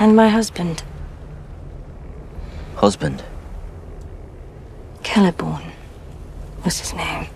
[0.00, 0.82] And my husband,
[2.76, 3.22] Husband.
[5.02, 5.62] Celeborn,
[6.64, 7.26] was his name.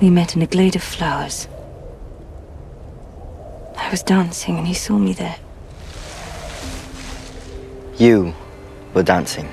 [0.00, 1.46] We met in a glade of flowers.
[3.76, 5.36] I was dancing and he saw me there.
[7.98, 8.34] You
[8.94, 9.48] were dancing.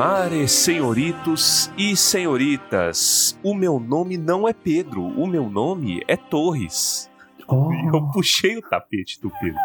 [0.00, 7.10] Mare, senhoritos e senhoritas, o meu nome não é Pedro, o meu nome é Torres.
[7.46, 7.70] Oh.
[7.92, 9.60] Eu puxei o tapete do Pedro.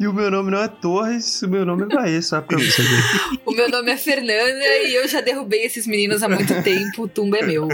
[0.00, 2.80] E o meu nome não é Torres, o meu nome é Bahia, só pra você
[2.80, 3.40] ver.
[3.44, 7.02] O meu nome é Fernanda e eu já derrubei esses meninos há muito tempo.
[7.02, 7.68] O tumba é meu.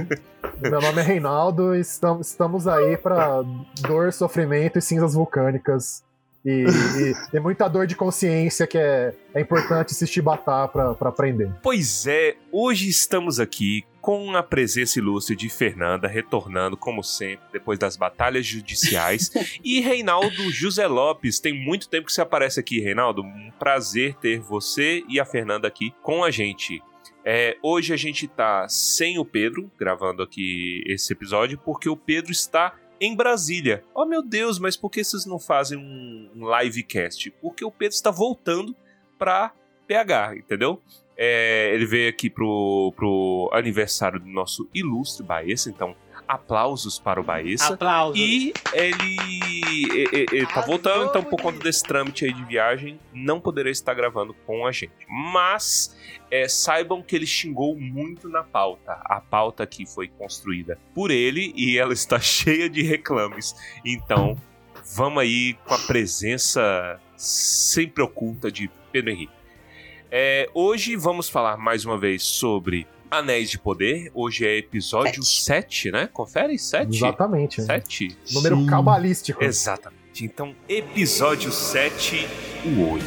[0.61, 3.43] Meu nome é Reinaldo e estamos, estamos aí pra
[3.83, 6.03] dor, sofrimento e cinzas vulcânicas.
[6.45, 11.11] E, e, e muita dor de consciência que é, é importante se chibatar pra, pra
[11.11, 11.53] aprender.
[11.63, 17.79] Pois é, hoje estamos aqui com a presença ilustre de Fernanda, retornando, como sempre, depois
[17.79, 19.31] das batalhas judiciais.
[19.63, 21.39] e Reinaldo José Lopes.
[21.39, 23.23] Tem muito tempo que você aparece aqui, Reinaldo.
[23.23, 26.83] Um prazer ter você e a Fernanda aqui com a gente.
[27.25, 32.33] É, hoje a gente tá sem o Pedro, gravando aqui esse episódio, porque o Pedro
[32.33, 33.83] está em Brasília.
[33.95, 37.31] Oh meu Deus, mas por que vocês não fazem um, um livecast?
[37.41, 38.77] Porque o Pedro está voltando
[39.19, 39.53] pra
[39.87, 40.81] PH, entendeu?
[41.17, 45.95] É, ele veio aqui pro, pro aniversário do nosso ilustre Baessa, então
[46.31, 47.75] aplausos para o Baessa.
[47.75, 48.17] Aplausos.
[48.17, 49.17] E ele,
[49.93, 53.93] ele, ele tá voltando, então por conta desse trâmite aí de viagem, não poderá estar
[53.95, 54.93] gravando com a gente.
[55.09, 55.97] Mas
[56.31, 58.93] é, saibam que ele xingou muito na pauta.
[59.05, 63.57] A pauta aqui foi construída por ele e ela está cheia de reclames.
[63.85, 64.41] Então,
[64.95, 69.33] vamos aí com a presença sempre oculta de Pedro Henrique.
[70.13, 74.11] É, hoje vamos falar mais uma vez sobre Anéis de Poder.
[74.15, 76.09] Hoje é episódio 7, né?
[76.13, 76.57] Confere?
[76.57, 76.95] 7?
[76.95, 77.61] Exatamente.
[77.61, 78.17] 7?
[78.33, 78.67] Número Sim.
[78.67, 79.43] cabalístico.
[79.43, 80.25] Exatamente.
[80.25, 82.29] Então, episódio 7,
[82.65, 83.03] o olho.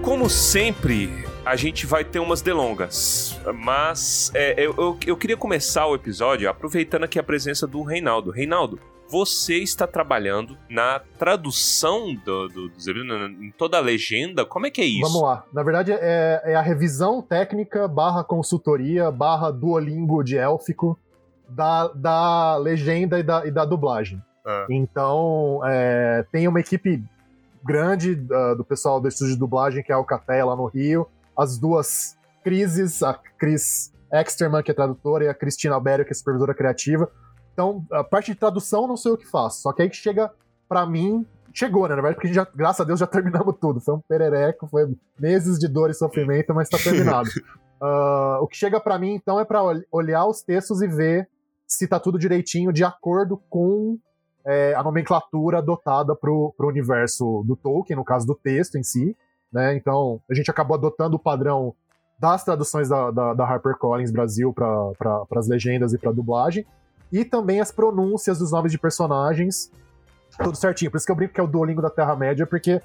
[0.00, 5.86] Como sempre, a gente vai ter umas delongas, mas é, eu, eu, eu queria começar
[5.86, 8.30] o episódio aproveitando aqui a presença do Reinaldo.
[8.30, 8.78] Reinaldo,
[9.08, 12.70] você está trabalhando na tradução do, do,
[13.04, 14.44] na- em toda a legenda.
[14.44, 15.02] Como é que é isso?
[15.02, 15.44] Vamos lá.
[15.52, 20.98] Na verdade, é, é a revisão técnica barra consultoria barra duolingo de élfico
[21.48, 24.22] da, da legenda e da, e da dublagem.
[24.46, 24.66] Ah.
[24.70, 27.02] Então, é, tem uma equipe
[27.62, 31.06] grande ah, do pessoal do estúdio de dublagem, que é a Alcateia lá no Rio.
[31.36, 36.14] As duas Crises, a Cris Exterman, que é tradutora, e a Cristina Alberio, que é
[36.14, 37.10] supervisora criativa.
[37.54, 39.62] Então, a parte de tradução não sei o que faço.
[39.62, 40.30] Só que aí que chega
[40.68, 41.24] pra mim.
[41.52, 41.90] Chegou, né?
[41.90, 43.80] Na verdade, porque já, graças a Deus já terminamos tudo.
[43.80, 47.30] Foi um perereco, foi meses de dor e sofrimento, mas tá terminado.
[47.86, 51.28] Ah, o que chega pra mim, então, é pra ol- olhar os textos e ver
[51.66, 53.98] se tá tudo direitinho, de acordo com
[54.46, 59.14] é, a nomenclatura adotada pro, pro universo do Tolkien, no caso do texto em si.
[59.52, 59.76] Né?
[59.76, 61.74] Então, a gente acabou adotando o padrão
[62.18, 66.64] das traduções da, da, da HarperCollins Brasil para as legendas e para dublagem,
[67.14, 69.70] e também as pronúncias dos nomes de personagens,
[70.36, 70.90] tudo certinho.
[70.90, 72.82] Por isso que eu brinco que é o Duolingo da Terra-média, porque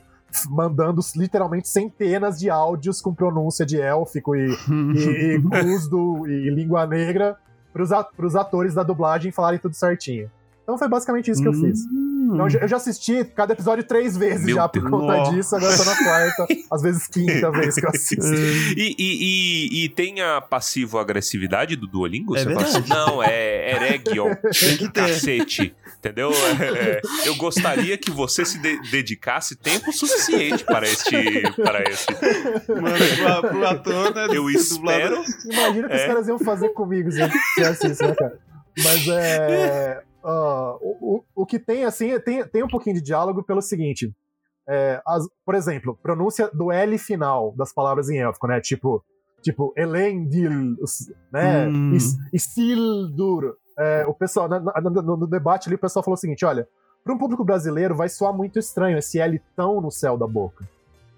[0.47, 4.51] mandando literalmente centenas de áudios com pronúncia de élfico e,
[4.95, 7.37] e, e cusdo e língua negra
[7.73, 10.29] para os atores da dublagem falarem tudo certinho.
[10.61, 11.79] Então foi basicamente isso que eu fiz.
[12.33, 14.91] Então, eu já- eu já assisti cada episódio três vezes Meu já por Deus.
[14.91, 18.25] conta disso, agora tô na quarta, às vezes quinta vez que eu assisto.
[18.77, 22.35] E, e, e, e tem a passivo-agressividade do Duolingo?
[22.35, 25.01] É Você fala assim, não, é Eregion, Tem que ter.
[25.07, 26.31] cacete, entendeu?
[26.31, 31.11] É, eu gostaria que você se de- dedicasse tempo suficiente para este...
[31.63, 32.13] Para este.
[32.69, 34.27] Mano, pro, pro ator, né?
[34.31, 35.23] Eu espero...
[35.45, 36.01] Imagina o que É.
[36.01, 38.37] os caras iam fazer comigo se eu isso, né, cara?
[38.83, 40.01] Mas é.
[40.23, 44.13] Ah, o, o, que tem, assim, tem, tem um pouquinho de diálogo pelo seguinte.
[44.67, 48.61] é, as- por exemplo, pronúncia do L final das palavras em élfico, né?
[48.61, 49.03] Tipo,
[49.41, 50.75] tipo Elendil,
[51.31, 51.67] né?
[51.67, 51.93] Hum.
[51.93, 53.55] Is- Isildur.
[53.77, 56.67] É, o pessoal, na- na- no, no debate ali, o pessoal falou o seguinte: olha,
[57.03, 60.67] para um público brasileiro vai soar muito estranho esse L tão no céu da boca.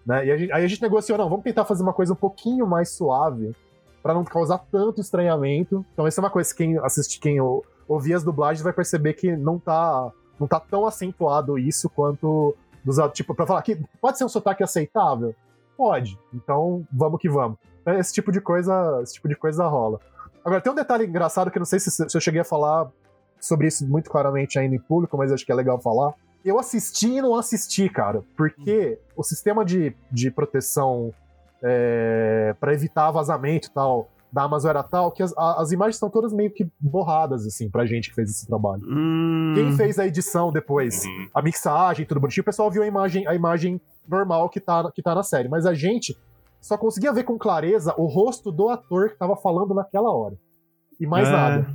[0.05, 0.27] Né?
[0.27, 2.65] E a gente- aí a gente negociou, não, vamos tentar fazer uma coisa um pouquinho
[2.65, 3.53] mais suave
[4.01, 5.85] para não causar tanto estranhamento.
[5.93, 7.39] Então, essa é uma coisa que quem assiste, quem
[7.87, 12.97] ouvir as dublagens vai perceber que não tá, não tá tão acentuado isso quanto dos
[13.13, 15.35] tipo para falar que pode ser um sotaque aceitável,
[15.77, 16.17] pode.
[16.33, 17.57] Então, vamos que vamos.
[17.81, 19.99] Então, Esse tipo de coisa, esse tipo de coisa rola.
[20.43, 22.89] Agora tem um detalhe engraçado que eu não sei se, se eu cheguei a falar
[23.39, 26.13] sobre isso muito claramente ainda em público, mas acho que é legal falar.
[26.43, 31.13] Eu assisti e não assisti, cara, porque o sistema de, de proteção
[31.61, 36.09] é, para evitar vazamento e tal da Amazon era tal que as, as imagens estão
[36.09, 38.81] todas meio que borradas, assim, pra gente que fez esse trabalho.
[38.87, 41.27] Hum, Quem fez a edição depois, Uhum.
[41.33, 45.01] a mixagem, tudo bonitinho, o pessoal viu a imagem, a imagem normal que tá, que
[45.01, 45.49] tá na série.
[45.49, 46.17] Mas a gente
[46.61, 50.35] só conseguia ver com clareza o rosto do ator que tava falando naquela hora.
[50.99, 51.31] E mais É.
[51.31, 51.67] nada.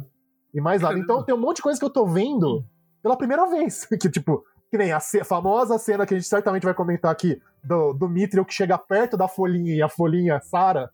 [0.54, 0.98] E mais nada.
[0.98, 2.64] Então tem um monte de coisa que eu tô vendo
[3.02, 3.84] pela primeira vez.
[4.00, 7.92] Que, tipo, que nem a famosa cena que a gente certamente vai comentar aqui do,
[7.92, 10.88] do Mithril que chega perto da folhinha e a folhinha Sara.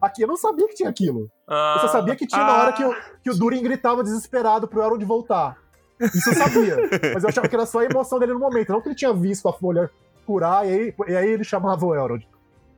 [0.00, 1.28] Aqui eu não sabia que tinha aquilo.
[1.48, 2.62] Ah, Eu só sabia que tinha na ah.
[2.62, 5.56] hora que o, que o Durin gritava desesperado pro Elrond voltar.
[6.00, 6.76] Isso eu sabia.
[7.14, 9.12] mas eu achava que era só a emoção dele no momento, não que ele tinha
[9.12, 9.90] visto a folha
[10.26, 12.26] curar e aí, e aí ele chamava o Elrond.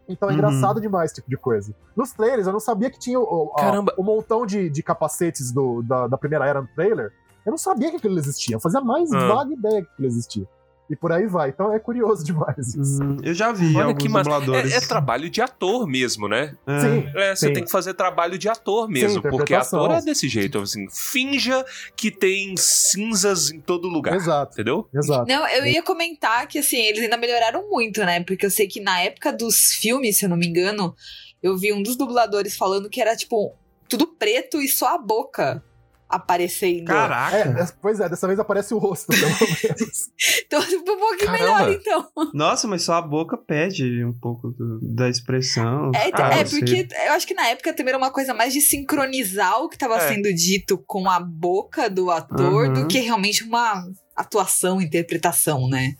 [0.09, 0.39] Então é Uhum.
[0.39, 1.73] engraçado demais esse tipo de coisa.
[1.97, 5.81] Nos trailers, eu não sabia que tinha o, a- o montão de, de capacetes do,
[5.83, 7.13] da, da primeira era no trailer.
[7.47, 8.57] Eu não sabia que aquilo existia.
[8.57, 9.29] Eu fazia mais Ah.
[9.29, 10.47] vaga ideia que aquilo existia.
[10.93, 11.49] E por aí vai.
[11.49, 13.03] Então é curioso demais isso.
[13.03, 14.25] hum, eu já vi Olha alguns que massa.
[14.29, 14.73] dubladores.
[14.75, 16.55] É, é trabalho de ator mesmo, né?
[16.67, 16.81] É.
[16.81, 17.07] Sim.
[17.17, 17.53] É, você Sim.
[17.55, 19.85] tem que fazer trabalho de ator mesmo, porque interpretação.
[19.87, 21.65] ator é desse jeito, assim, finja
[21.97, 24.53] que tem cinzas em todo lugar, Exato.
[24.53, 24.87] entendeu?
[24.95, 25.27] Exato.
[25.27, 28.23] Não, eu ia comentar que, assim, eles ainda melhoraram muito, né?
[28.23, 30.95] Porque eu sei que na época dos filmes, se eu não me engano,
[31.43, 33.55] eu vi um dos dubladores falando que era, tipo,
[33.89, 35.65] tudo preto e só a boca
[36.13, 36.85] aparecendo.
[36.87, 37.37] Caraca!
[37.37, 40.11] É, pois é, dessa vez aparece o rosto, pelo menos.
[40.47, 41.59] Então, um pouquinho Caramba.
[41.67, 42.09] melhor, então.
[42.35, 45.91] Nossa, mas só a boca pede um pouco do- da expressão.
[45.95, 48.61] É, Ah, é porque eu acho que na época também era uma coisa mais de
[48.61, 50.09] sincronizar o que estava É.
[50.09, 52.73] sendo dito com a boca do ator Uhum.
[52.75, 53.83] do que realmente uma
[54.15, 55.95] atuação, interpretação, né?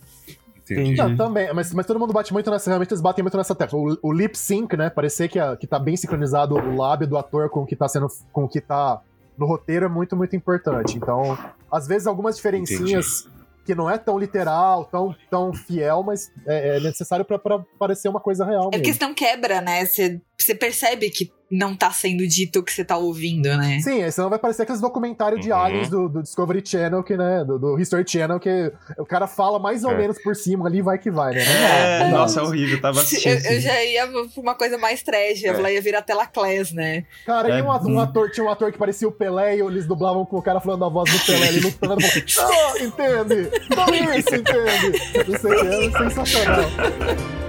[0.69, 0.95] Entendi.
[0.95, 2.69] Não, também, mas, mas todo mundo bate muito nessa.
[2.69, 3.77] Realmente eles batem muito nessa tecla.
[3.77, 4.89] O, o lip sync, né?
[4.89, 7.87] Parecer que, a- que tá bem sincronizado o lábio do ator com o que tá
[7.87, 8.07] sendo.
[8.31, 9.01] com o que tá
[9.37, 10.97] no roteiro é muito, muito importante.
[10.97, 11.37] Então,
[11.71, 13.27] às vezes, algumas diferencinhas
[13.65, 18.09] que não é tão literal, tão, tão fiel, mas é, é necessário pra, pra parecer
[18.09, 18.67] uma coisa real.
[18.67, 18.93] É porque mesmo.
[18.93, 19.85] senão quebra, né?
[19.85, 23.79] Você você percebe que não tá sendo dito o que você tá ouvindo, né?
[23.79, 25.57] Sim, aí senão vai parecer aqueles documentários de Uhum.
[25.57, 27.43] aliens do, do Discovery Channel, que, né?
[27.45, 29.97] Do, do History Channel, que o cara fala mais ou É.
[29.97, 31.43] menos por cima ali, vai que vai, né?
[31.43, 32.11] É, Não.
[32.17, 32.81] nossa, é horrível.
[32.81, 33.33] Tava assistindo.
[33.45, 35.73] Eu, eu já ia pra uma coisa mais trash, eu É.
[35.75, 37.05] ia virar tela class, né?
[37.23, 39.59] Cara, e É, um ator, um ator- tinha um ator que parecia o Pelé e
[39.61, 42.01] eles dublavam com o cara falando a voz do Pelé, ele lutando.
[42.01, 43.51] falando, Ah, entende?
[43.65, 43.85] Então
[44.17, 45.29] isso, entende?
[45.29, 47.42] Não sei é sensacional.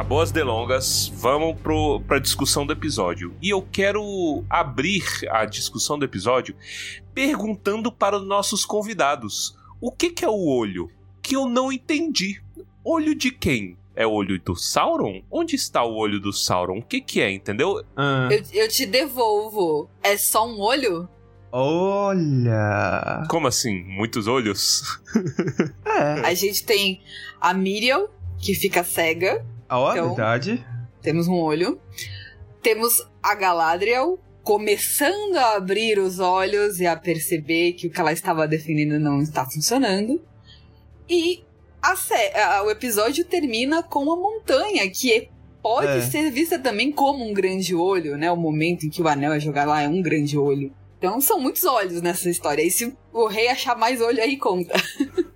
[0.00, 3.36] Acabou as delongas, vamos pro, pra discussão do episódio.
[3.42, 6.56] E eu quero abrir a discussão do episódio
[7.12, 10.90] perguntando para os nossos convidados: o que, que é o olho?
[11.20, 12.40] Que eu não entendi.
[12.82, 13.76] Olho de quem?
[13.94, 15.20] É o olho do Sauron?
[15.30, 16.78] Onde está o olho do Sauron?
[16.78, 17.84] O que, que é, entendeu?
[17.94, 19.90] Ah, Eu, eu te devolvo.
[20.02, 21.06] É só um olho?
[21.52, 23.26] olha.
[23.28, 23.84] Como assim?
[23.84, 24.82] Muitos olhos?
[25.84, 26.20] É.
[26.26, 27.02] A gente tem
[27.38, 28.06] a Miriam,
[28.38, 29.44] que fica cega.
[29.70, 30.64] Ó, Então- verdade.
[31.02, 31.80] Temos um olho.
[32.62, 38.12] Temos a Galadriel começando a abrir os olhos e a perceber que o que ela
[38.12, 40.20] estava defendendo não está funcionando.
[41.08, 41.42] E
[41.82, 45.28] a o episódio termina com uma montanha que
[45.62, 46.00] pode É.
[46.02, 48.30] ser vista também como um grande olho, né?
[48.30, 50.72] O momento em que o anel é jogado lá é um grande olho.
[51.00, 52.62] Então são muitos olhos nessa história.
[52.62, 54.74] E se o rei achar mais olho aí, conta.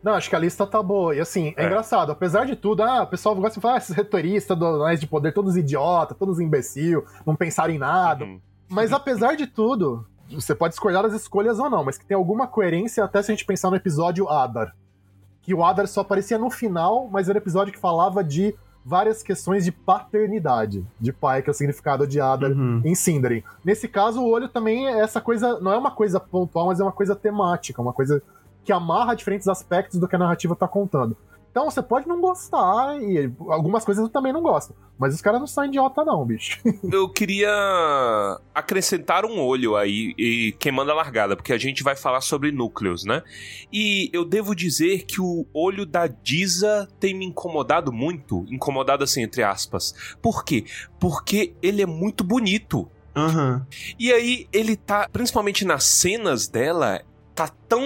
[0.03, 1.17] Não, acho que a lista tá boa.
[1.17, 1.67] E assim, é, É.
[1.67, 2.13] engraçado.
[2.13, 5.07] Apesar de tudo, ah, o pessoal gosta de falar, ah, esses retoristas do Anéis de
[5.07, 8.27] Poder, todos idiota, todos imbecil, não pensaram em nada.
[8.27, 12.15] Hum, Mas apesar de tudo, você pode discordar das escolhas ou não, mas que tem
[12.15, 14.75] alguma coerência até se a gente pensar no episódio Adar.
[15.41, 18.55] Que o Adar só aparecia no final, mas era um episódio que falava de
[18.85, 22.83] várias questões de paternidade, de pai, que é o significado de Adar Uhum.
[22.85, 23.43] em Sindarin.
[23.65, 26.83] Nesse caso, o olho também é essa coisa, não é uma coisa pontual, mas é
[26.83, 28.23] uma coisa temática, uma coisa
[28.63, 31.17] que amarra diferentes aspectos do que a narrativa tá contando.
[31.55, 34.75] Então você pode não gostar, e algumas coisas eu também não gosto.
[34.99, 36.61] Mas os caras não são idiota, não, bicho.
[36.91, 37.49] Eu queria
[38.53, 43.05] acrescentar um olho aí e queimando a largada, porque a gente vai falar sobre núcleos,
[43.05, 43.23] né?
[43.73, 49.23] E eu devo dizer que o olho da Diza tem me incomodado muito, incomodado assim
[49.23, 49.95] entre aspas.
[50.21, 50.65] Por quê?
[50.99, 52.91] Porque ele é muito bonito.
[53.15, 53.65] Aham.
[53.97, 57.01] E aí ele tá, principalmente nas cenas dela,
[57.33, 57.85] tá tão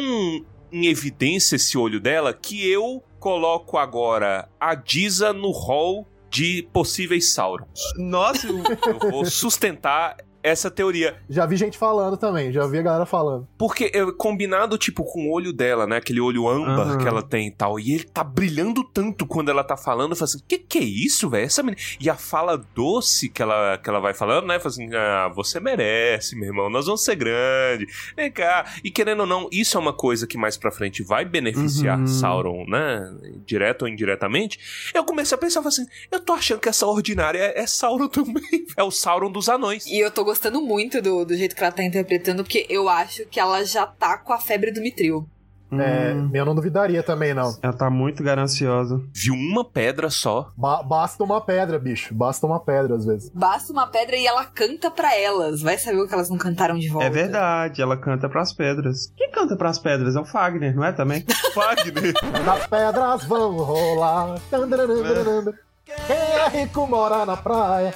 [0.73, 7.33] em evidência esse olho dela que eu coloco agora a Diza no hall de possíveis
[7.33, 7.81] Saurons.
[7.97, 8.63] Nossa, o-
[9.05, 10.17] Eu vou sustentar
[10.49, 11.17] essa teoria.
[11.29, 13.47] Já vi gente falando também, já vi a galera falando.
[13.57, 15.97] Porque é combinado, tipo, com o olho dela, né?
[15.97, 16.99] Aquele olho âmbar Aham.
[16.99, 17.79] que ela tem e tal.
[17.79, 20.13] E ele tá brilhando tanto quando ela tá falando.
[20.13, 21.45] Eu falo assim, que que é isso, velho?
[21.47, 21.81] Essa menina...
[22.01, 24.59] E a fala doce que ela, que ela vai falando, né?
[24.59, 26.69] Fala assim, ah, você merece, meu irmão.
[26.71, 27.87] Nós vamos ser grande.
[28.17, 28.65] Vem cá.
[28.83, 32.07] E querendo ou não, isso é uma coisa que mais pra frente vai beneficiar Uhum.
[32.07, 33.01] Sauron, né?
[33.47, 34.59] Direto ou indiretamente.
[34.95, 38.09] Eu comecei a pensar, falei assim, eu tô achando que essa ordinária é, é Sauron
[38.09, 38.67] também.
[38.77, 39.87] É o Sauron dos anões.
[39.87, 43.25] E eu tô gostando muito do, do jeito que ela tá interpretando, porque eu acho
[43.27, 45.27] que ela já tá com a febre do Mitril.
[45.71, 47.55] É, Hum, eu não duvidaria também, não.
[47.63, 49.03] ela tá muito gananciosa.
[49.15, 50.51] Viu uma pedra só.
[50.57, 52.15] Ba- basta uma pedra, bicho.
[52.15, 53.31] Basta uma pedra, às vezes.
[53.35, 55.61] Basta uma pedra e ela canta pra elas.
[55.61, 57.07] Vai saber o que elas não cantaram de volta.
[57.07, 59.13] É verdade, ela canta pras pedras.
[59.15, 60.17] Quem canta pras pedras?
[60.17, 61.23] É o Fagner, não é também?
[61.55, 62.15] Wagner.
[62.51, 64.41] As pedras vão rolar.
[64.51, 65.53] Tandararandararam.
[65.85, 67.93] Quem é rico mora na praia.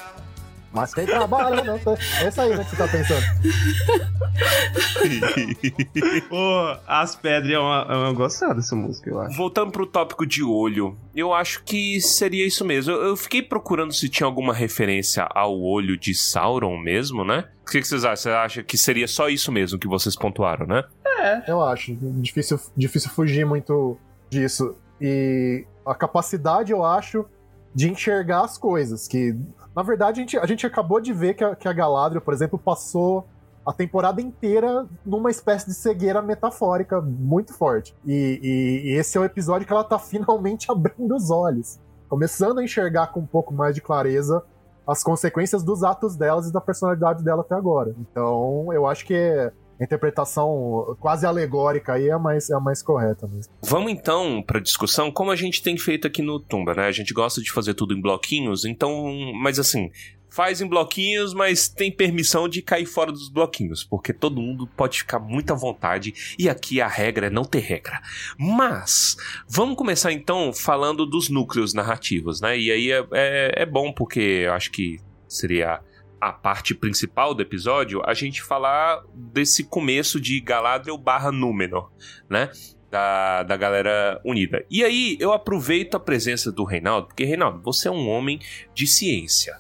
[0.73, 1.95] Mas quem trabalha não tem.
[2.21, 3.23] É isso aí, né, que você tá pensando.
[6.29, 9.37] Pô, as pedras é uma, é uma gostada dessa música, eu acho.
[9.37, 12.93] Voltando pro tópico de olho, eu acho que seria isso mesmo.
[12.93, 17.49] Eu, eu fiquei procurando se tinha alguma referência ao olho de Sauron mesmo, né?
[17.67, 18.17] O que, que vocês acham?
[18.17, 20.83] Você acha que seria só isso mesmo que vocês pontuaram, né?
[21.47, 21.95] Eu acho.
[21.95, 23.97] Difícil, difícil fugir muito
[24.29, 24.75] disso.
[25.01, 27.25] E a capacidade, eu acho,
[27.75, 29.07] de enxergar as coisas.
[29.07, 29.37] Que,
[29.75, 32.35] na verdade, a gente, a gente acabou de ver que a, que a Galadriel, por
[32.35, 33.27] exemplo, passou
[33.65, 37.95] a temporada inteira numa espécie de cegueira metafórica muito forte.
[38.05, 41.79] E, e- e esse é o episódio que ela tá finalmente abrindo os olhos.
[42.09, 44.43] Começando a enxergar com um pouco mais de clareza
[44.87, 47.95] as consequências dos atos delas e da personalidade dela até agora.
[48.01, 49.53] Então, eu acho que a
[49.85, 53.53] interpretação quase alegórica aí é a mais, é a mais correta mesmo.
[53.63, 56.87] Vamos então pra discussão, como a gente tem feito aqui no Tumba, né?
[56.87, 59.91] A gente gosta de fazer tudo em bloquinhos, então, mas assim,
[60.33, 64.99] faz em bloquinhos, mas tem permissão de cair fora dos bloquinhos, porque todo mundo pode
[64.99, 68.01] ficar muito à vontade e aqui a regra é não ter regra.
[68.39, 72.59] Mas vamos começar então falando dos núcleos narrativos, né?
[72.59, 74.99] E aí é, é, é bom porque eu acho que
[75.29, 75.81] seria
[76.23, 81.91] a parte principal do episódio a gente falar desse começo de Galadriel barra Númenor,
[82.31, 82.49] né?
[82.89, 84.65] Da, da galera unida.
[84.71, 88.39] E aí, eu aproveito a presença do Reinaldo, porque, Reinaldo, você é um homem
[88.73, 89.57] de ciência.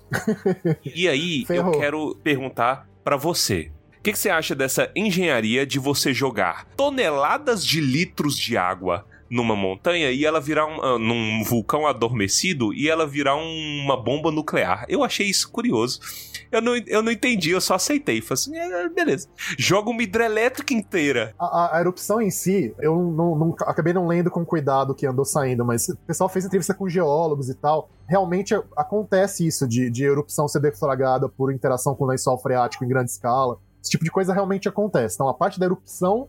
[0.94, 1.72] e aí, Ferrou.
[1.74, 3.72] eu quero perguntar pra você.
[3.98, 9.04] O que, que você acha dessa engenharia de você jogar toneladas de litros de água
[9.30, 13.96] numa montanha e ela virar um, ah, num vulcão adormecido e ela virar um- uma
[13.96, 14.84] bomba nuclear?
[14.88, 16.00] Eu achei isso curioso.
[16.52, 18.20] Eu não, eu não entendi, eu só aceitei.
[18.20, 19.26] Falei assim, é, beleza.
[19.58, 21.34] Joga uma hidrelétrica inteira.
[21.38, 24.94] A, a- a erupção em si, eu não, não- acabei não lendo com cuidado o
[24.94, 27.88] que andou saindo, mas o pessoal fez entrevista com geólogos e tal.
[28.06, 33.10] Realmente acontece isso de, de erupção ser deflagrada por interação com lençol freático em grande
[33.10, 33.58] escala.
[33.80, 35.14] Esse tipo de coisa realmente acontece.
[35.16, 36.28] Então a parte da erupção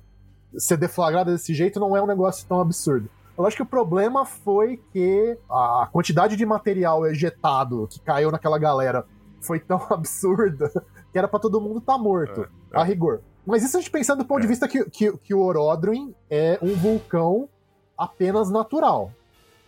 [0.57, 3.09] ser deflagrada desse jeito não é um negócio tão absurdo.
[3.35, 8.59] Eu acho que o problema foi que a quantidade de material ejetado que caiu naquela
[8.59, 9.05] galera
[9.45, 10.69] foi tão absurda
[11.11, 13.21] que era pra todo mundo estar morto, É, a rigor.
[13.45, 14.49] Mas isso a gente pensando do ponto de É.
[14.49, 17.49] vista que, que, que o Orodruin é um vulcão
[17.97, 19.11] apenas natural.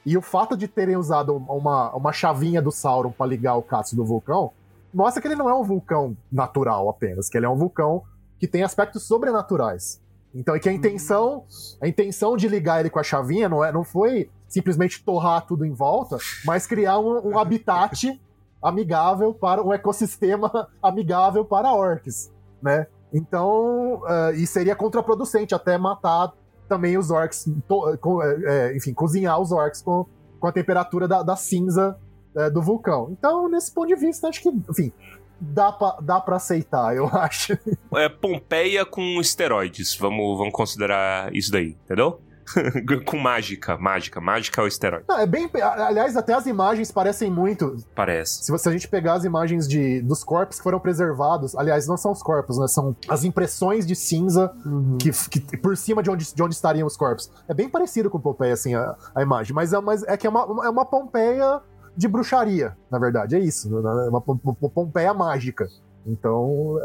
[0.06, 3.98] E o fato de terem usado uma, uma chavinha do Sauron pra ligar o cássio
[3.98, 4.52] do vulcão
[4.94, 8.04] mostra que ele não é um vulcão natural apenas, que ele é um vulcão
[8.40, 10.00] que tem aspectos sobrenaturais.
[10.34, 11.44] Então, e que a intenção,
[11.82, 15.66] a intenção de ligar ele com a chavinha não, é, não foi simplesmente torrar tudo
[15.66, 18.20] em volta, mas criar um, um habitat
[18.68, 22.32] amigável para um ecossistema amigável para orcs,
[22.62, 22.88] né?
[23.14, 26.34] Então, eh, e seria contraproducente até matar
[26.68, 30.06] também os orcs, to- eh, enfim, cozinhar os orcs com,
[30.40, 31.98] com a temperatura da, da cinza
[32.36, 33.10] eh, do vulcão.
[33.12, 34.92] Então, nesse ponto de vista, acho que, enfim,
[35.40, 37.58] dá pra, dá pra aceitar, eu acho.
[37.94, 39.96] É Pompeia com esteroides.
[39.96, 42.20] Vamos, vamos considerar isso daí, entendeu?
[43.06, 44.22] com mágica, mágica.
[44.22, 45.50] Mágica é o esteroide, Não, é bem.
[45.62, 47.76] Aliás, até as imagens parecem muito.
[47.96, 48.44] parece.
[48.44, 51.98] Se, você, a gente pegar as imagens de, dos corpos que foram preservados, aliás, não
[51.98, 52.68] são os corpos, né?
[52.68, 54.98] São as impressões de cinza Uhum.
[54.98, 57.32] que, que- por cima de onde, de onde estariam os corpos.
[57.48, 59.54] É bem parecido com Pompeia, assim, a, a imagem.
[59.54, 61.62] Mas, é, mas é que é uma, é uma Pompeia
[61.98, 63.36] de bruxaria, na verdade.
[63.36, 63.70] É isso.
[63.70, 64.06] né?
[64.06, 65.68] É uma Pom- Pom- Pompeia mágica.
[66.06, 66.78] Então,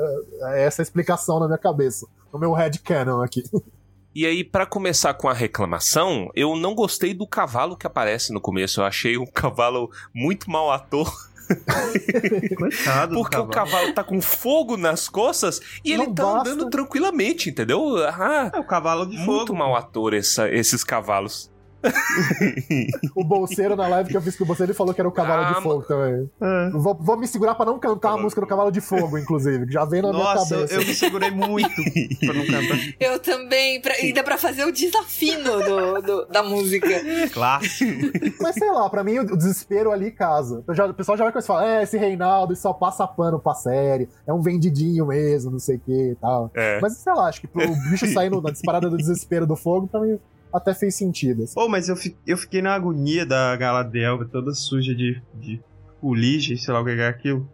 [0.42, 2.06] é, é essa a explicação na minha cabeça.
[2.32, 3.42] No meu headcanon aqui.
[4.14, 8.40] E aí, pra começar com a reclamação, eu não gostei do cavalo que aparece no
[8.40, 8.80] começo.
[8.80, 11.12] Eu achei um cavalo muito mau ator.
[12.56, 13.50] Coitado do Porque o cavalo.
[13.70, 16.50] cavalo tá com fogo nas costas e ele Não tá basta.
[16.50, 17.96] andando tranquilamente, entendeu?
[18.06, 19.58] Ah, É o cavalo de muito fogo.
[19.58, 21.49] mau ator essa- esses cavalos.
[23.14, 25.12] O bolseiro na live que eu fiz com o bolseiro, ele falou que era o
[25.12, 26.30] Cavalo Ah, de Fogo também.
[26.40, 26.70] É.
[26.70, 29.72] Vou, vou me segurar pra não cantar a música do Cavalo de Fogo, inclusive, que
[29.72, 30.74] já vem na Nossa, minha eu, cabeça.
[30.74, 31.74] eu me segurei muito
[32.20, 32.78] pra não cantar.
[33.00, 36.88] Eu também, pra, ainda pra fazer o desafino do, do- da música.
[37.32, 38.10] Clássico.
[38.40, 40.62] Mas sei lá, pra mim o desespero ali casa.
[40.70, 43.54] Já- o pessoal já vai começar a falar, é, esse Reinaldo só passa pano pra
[43.54, 46.50] série, é um vendidinho mesmo, não sei o que e tal.
[46.54, 46.78] É.
[46.80, 50.00] Mas sei lá, acho que pro bicho saindo na disparada do desespero do fogo, pra
[50.00, 50.18] mim
[50.52, 51.44] até fez sentido.
[51.44, 51.54] assim.
[51.54, 55.60] Pô, mas eu, fi- eu fiquei na agonia da Galadriel, toda suja de, de
[56.00, 57.48] fuligem, sei lá o que é aquilo.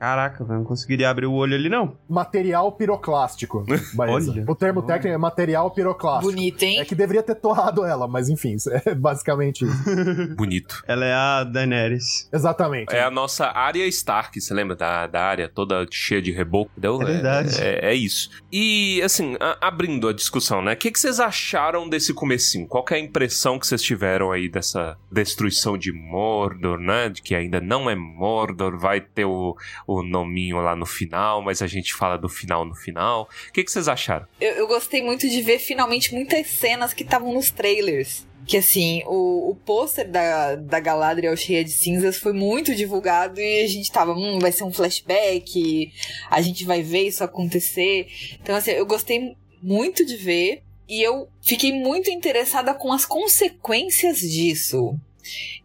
[0.00, 1.94] Caraca, velho, não conseguiria abrir o olho ali, não.
[2.08, 3.66] Material piroclástico.
[3.98, 4.44] Olha.
[4.48, 4.86] o termo Olha.
[4.86, 6.32] técnico é material piroclástico.
[6.32, 6.80] Bonito, hein?
[6.80, 9.84] É que deveria ter torrado ela, mas enfim, é basicamente isso.
[10.36, 10.82] Bonito.
[10.88, 12.28] Ela é a Daenerys.
[12.32, 12.94] Exatamente.
[12.94, 16.70] É a nossa área Stark, você lembra da, da área toda cheia de reboco?
[16.72, 17.02] Entendeu?
[17.02, 17.60] É verdade.
[17.60, 18.30] É, é isso.
[18.50, 20.72] E, assim, a- abrindo a discussão, né?
[20.72, 22.66] O que, que vocês acharam desse comecinho?
[22.66, 27.10] Qual que é a impressão que vocês tiveram aí dessa destruição de Mordor, né?
[27.10, 29.54] De que ainda não é Mordor, vai ter o,
[29.92, 33.28] o nominho lá no final, mas a gente fala do final no final.
[33.48, 34.24] O que, que vocês acharam?
[34.40, 38.24] Eu, eu gostei muito de ver finalmente muitas cenas que estavam nos trailers.
[38.46, 43.64] Que assim, o, o pôster da, da Galadriel cheia de cinzas foi muito divulgado e
[43.64, 45.92] a gente tava, hum, vai ser um flashback,
[46.30, 48.06] a gente vai ver isso acontecer.
[48.40, 54.20] Então, assim, eu gostei muito de ver e eu fiquei muito interessada com as consequências
[54.20, 54.96] disso.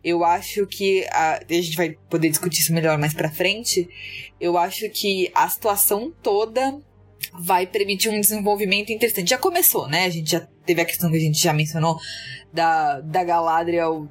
[0.03, 3.87] Eu acho que a, a gente vai poder discutir isso melhor mais pra frente.
[4.39, 6.79] Eu acho que a situação toda
[7.33, 9.29] vai permitir um desenvolvimento interessante.
[9.29, 10.05] Já começou, né?
[10.05, 11.99] A gente já teve a questão que a gente já mencionou
[12.53, 14.07] da, da Galadriel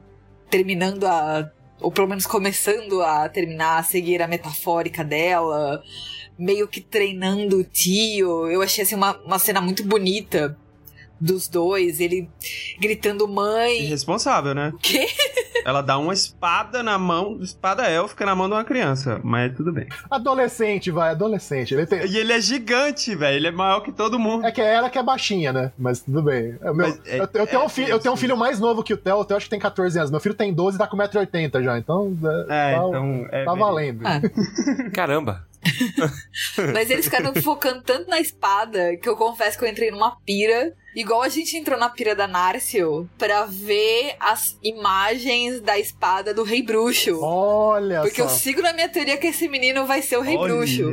[0.50, 1.50] terminando a.
[1.80, 5.82] Ou pelo menos começando a terminar a cegueira metafórica dela,
[6.38, 8.48] meio que treinando o tio.
[8.50, 10.56] Eu achei assim uma, uma cena muito bonita
[11.20, 12.28] dos dois, ele
[12.78, 13.82] gritando mãe.
[13.82, 14.72] Irresponsável, né?
[14.74, 15.06] O quê?
[15.64, 19.20] Ela dá uma espada na mão, espada élfica na mão de uma criança.
[19.22, 19.86] Mas tudo bem.
[20.10, 21.74] Adolescente, vai, adolescente.
[21.74, 22.04] Ele tem...
[22.06, 23.36] E ele é gigante, velho.
[23.36, 24.46] Ele é maior que todo mundo.
[24.46, 25.72] É que é ela que é baixinha, né?
[25.78, 26.56] Mas tudo bem.
[26.60, 28.60] É, meu- Mas é- eu, eu tenho é um filho, eu tenho um filho mais
[28.60, 29.16] novo que o Theo.
[29.16, 30.10] O Theo acho que tem 14 anos.
[30.10, 31.78] Meu filho tem 12 e tá com 1,80m já.
[31.78, 32.16] Então,
[32.48, 33.26] é, É, tá, então.
[33.30, 34.06] É, tá valendo.
[34.06, 34.20] Ah.
[34.92, 35.44] Caramba!
[36.72, 40.72] Mas eles ficaram focando tanto na espada que eu confesso que eu entrei numa pira.
[40.94, 46.44] Igual a gente entrou na pira da Narcio pra ver as imagens da espada do
[46.44, 47.18] Rei Bruxo.
[47.20, 48.24] Olha Porque só.
[48.24, 50.54] eu sigo na minha teoria que esse menino vai ser o Rei Olha.
[50.54, 50.92] Bruxo.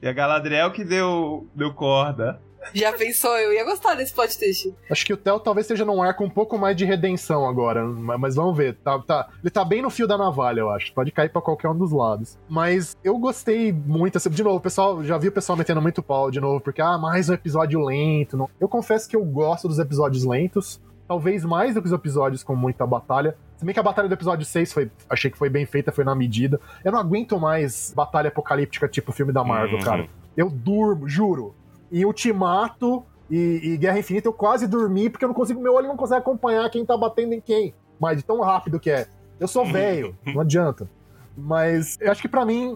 [0.00, 2.40] E a Galadriel que deu, deu corda.
[2.74, 3.36] Já pensou?
[3.38, 4.74] Eu ia gostar desse plot twist.
[4.90, 8.18] Acho que o Theo talvez esteja num arco um pouco mais de redenção agora, ma-
[8.18, 8.76] mas vamos ver.
[8.76, 10.92] Tá, tá- ele tá bem no fio da navalha, eu acho.
[10.92, 12.38] Pode cair pra qualquer um dos lados.
[12.48, 14.16] Mas eu gostei muito.
[14.16, 16.98] assim, de novo, pessoal já vi o pessoal metendo muito pau de novo, porque ah,
[16.98, 18.36] mais um episódio lento.
[18.36, 18.48] Não.
[18.60, 22.54] Eu confesso que eu gosto dos episódios lentos, talvez mais do que os episódios com
[22.54, 23.36] muita batalha.
[23.56, 26.04] Se bem que a batalha do episódio 6 foi, achei que foi bem feita, foi
[26.04, 26.60] na medida.
[26.84, 29.84] Eu não aguento mais batalha apocalíptica tipo filme da Marvel, Uhum.
[29.84, 30.08] cara.
[30.36, 31.54] Eu durmo, juro.
[31.90, 35.88] Em Ultimato e, e Guerra Infinita eu quase dormi porque eu não consigo, meu olho
[35.88, 37.74] não consegue acompanhar quem tá batendo em quem.
[38.00, 39.06] Mas de tão rápido que é.
[39.38, 40.88] Eu sou velho, não adianta.
[41.36, 42.74] Mas eu acho que pra mim,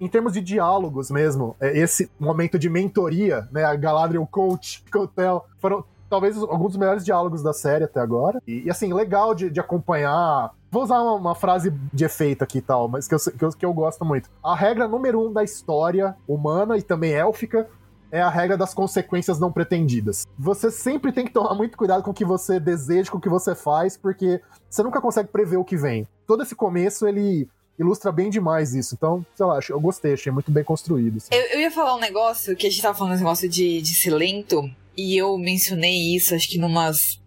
[0.00, 5.44] em termos de diálogos mesmo, é, esse momento de mentoria, né, a Galadriel Coach, Cotel,
[5.58, 8.42] foram talvez alguns dos melhores diálogos da série até agora.
[8.46, 10.52] E, e, assim, legal de, de acompanhar.
[10.70, 13.50] Vou usar uma, uma frase de efeito aqui e tal, mas que eu, que, eu,
[13.50, 14.28] que eu gosto muito.
[14.42, 17.68] A regra número um da história humana e também élfica
[18.12, 20.26] é a regra das consequências não pretendidas.
[20.38, 23.28] Você sempre tem que tomar muito cuidado com o que você deseja, com o que
[23.28, 26.06] você faz, porque você nunca consegue prever o que vem.
[26.26, 28.94] Todo esse começo, ele ilustra bem demais isso.
[28.94, 31.16] Então, sei lá, eu gostei, achei muito bem construído.
[31.16, 31.28] assim.
[31.32, 33.94] Eu, eu ia falar um negócio que a gente tava falando esse negócio de, de
[33.94, 37.20] ser lento, e eu mencionei isso, acho que numas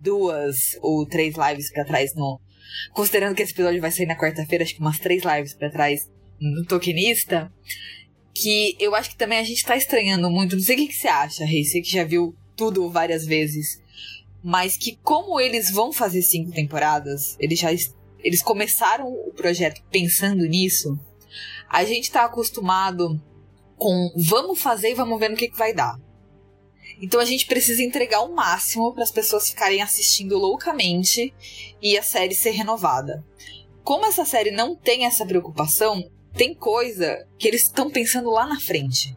[0.00, 2.40] duas ou três lives pra trás, no,
[2.92, 6.08] considerando que esse episódio vai sair na quarta-feira, acho que umas três lives pra trás
[6.40, 7.52] no Tokenista,
[8.40, 10.54] que eu acho que também a gente tá estranhando muito.
[10.56, 13.80] Não sei o que, que você acha, Rei, você que já viu tudo várias vezes,
[14.42, 19.82] mas que como eles vão fazer cinco temporadas, eles já es- eles começaram o projeto
[19.90, 20.98] pensando nisso,
[21.68, 23.20] a gente tá acostumado
[23.76, 25.96] com vamos fazer e vamos ver no que, que vai dar.
[27.00, 31.32] Então a gente precisa entregar o máximo para as pessoas ficarem assistindo loucamente
[31.80, 33.24] e a série ser renovada.
[33.84, 38.60] Como essa série não tem essa preocupação, tem coisa que eles estão pensando lá na
[38.60, 39.16] frente.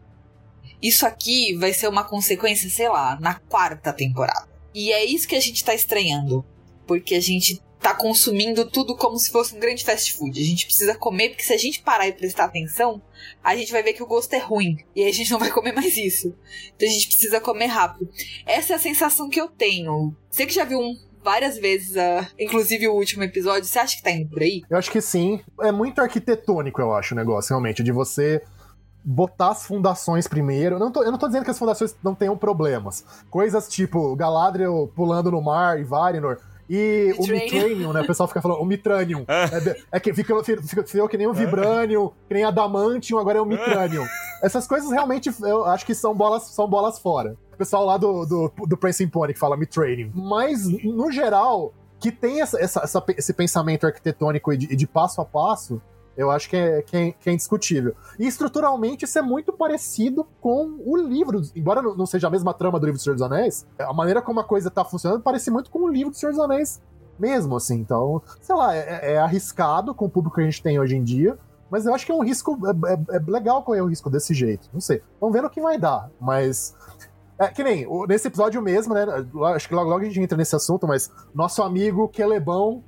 [0.80, 4.48] Isso aqui vai ser uma consequência, sei lá, na quarta temporada.
[4.74, 6.44] E é isso que a gente tá estranhando.
[6.86, 10.40] Porque a gente tá consumindo tudo como se fosse um grande fast food.
[10.40, 13.02] A gente precisa comer, porque se a gente parar e prestar atenção,
[13.42, 14.78] a gente vai ver que o gosto é ruim.
[14.94, 16.34] E aí a gente não vai comer mais isso.
[16.74, 18.08] Então a gente precisa comer rápido.
[18.46, 20.16] Essa é a sensação que eu tenho.
[20.30, 23.64] Você que já viu um várias vezes, uh, inclusive o último episódio.
[23.64, 24.62] Você acha que tá indo por aí?
[24.68, 25.40] Eu acho que sim.
[25.60, 28.42] É muito arquitetônico, eu acho, o negócio, realmente, de você
[29.04, 30.76] botar as fundações primeiro.
[30.76, 33.04] Eu não tô, eu não tô dizendo que as fundações não tenham problemas.
[33.30, 36.38] Coisas tipo Galadriel pulando no mar e Varinor.
[36.74, 38.00] E o Mitranium, né?
[38.00, 39.26] O pessoal fica falando, o Mitranium.
[39.28, 43.42] é, é, que fica, fica, fica, que nem o Vibranium, que nem Adamantium, agora é
[43.42, 44.06] o Mitranium.
[44.42, 47.36] Essas coisas realmente eu acho que são bolas, são bolas fora.
[47.52, 50.10] O pessoal lá do, do, do Prancing Pony que fala Mitranium.
[50.14, 55.20] Mas, no geral, que tem essa, essa, essa esse pensamento arquitetônico e de, de passo
[55.20, 55.78] a passo,
[56.16, 57.94] eu acho que é, que é, que, é, indiscutível.
[58.18, 61.40] E estruturalmente isso é muito parecido com o livro.
[61.56, 64.40] Embora não seja a mesma trama do livro do Senhor dos Anéis, a maneira como
[64.40, 66.80] a coisa tá funcionando parece muito com o livro do Senhor dos Anéis
[67.18, 67.76] mesmo, assim.
[67.76, 71.02] Então, sei lá, é, é arriscado com o público que a gente tem hoje em
[71.02, 71.38] dia.
[71.70, 72.58] Mas eu acho que é um risco.
[72.66, 74.68] É, é, é legal correr o risco desse jeito.
[74.74, 75.02] Não sei.
[75.18, 76.10] Vamos ver o que vai dar.
[76.20, 76.74] Mas.
[77.38, 79.06] É, que nem, nesse episódio mesmo, né?
[79.54, 82.84] Acho que logo, logo a gente entra nesse assunto, mas nosso amigo Quelebão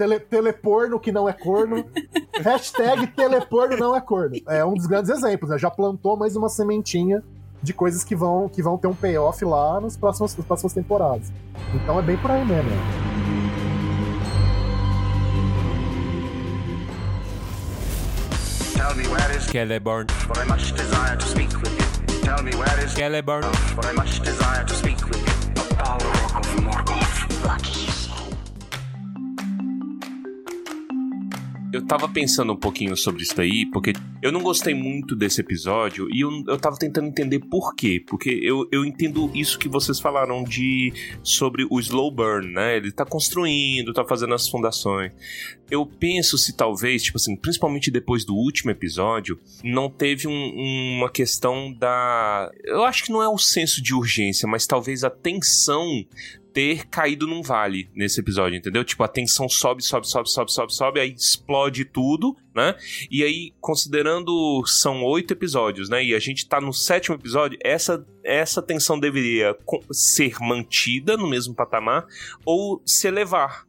[0.00, 1.84] Tele, teleporno que não é corno.
[2.42, 4.34] Hashtag teleporno não é corno.
[4.48, 5.58] É um dos grandes exemplos, né?
[5.58, 7.22] Já plantou mais uma sementinha
[7.62, 11.30] de coisas que vão, que vão ter um payoff lá nos próximos, nas próximas temporadas.
[11.74, 12.70] Então é bem por aí mesmo.
[18.72, 20.10] Tell me where is Celeborn.
[20.10, 22.20] For I much desire to speak with you.
[22.22, 23.44] Tell me where is Celeborn.
[23.74, 25.52] For I much desire to speak with you.
[25.52, 27.44] The Balrog of Morgoth.
[27.44, 27.79] Lucky
[31.72, 36.08] eu tava pensando um pouquinho sobre isso daí, porque eu não gostei muito desse episódio
[36.12, 38.02] e eu, eu tava tentando entender por quê.
[38.06, 42.76] Porque eu, eu entendo isso que vocês falaram de sobre o slow burn, né?
[42.76, 45.12] Ele tá construindo, tá fazendo as fundações.
[45.70, 51.08] Eu penso se talvez, tipo assim, principalmente depois do último episódio, não teve um, uma
[51.08, 52.50] questão da.
[52.64, 56.04] Eu acho que não é o senso de urgência, mas talvez a tensão
[56.52, 58.84] ter caído num vale nesse episódio, entendeu?
[58.84, 62.74] Tipo, a tensão sobe, sobe, sobe, sobe, sobe, sobe, aí explode tudo, né?
[63.10, 66.04] E aí, considerando são oito episódios, né?
[66.04, 69.56] E a gente tá no sétimo episódio, essa, essa tensão deveria
[69.92, 72.06] ser mantida no mesmo patamar
[72.44, 73.66] ou se elevar,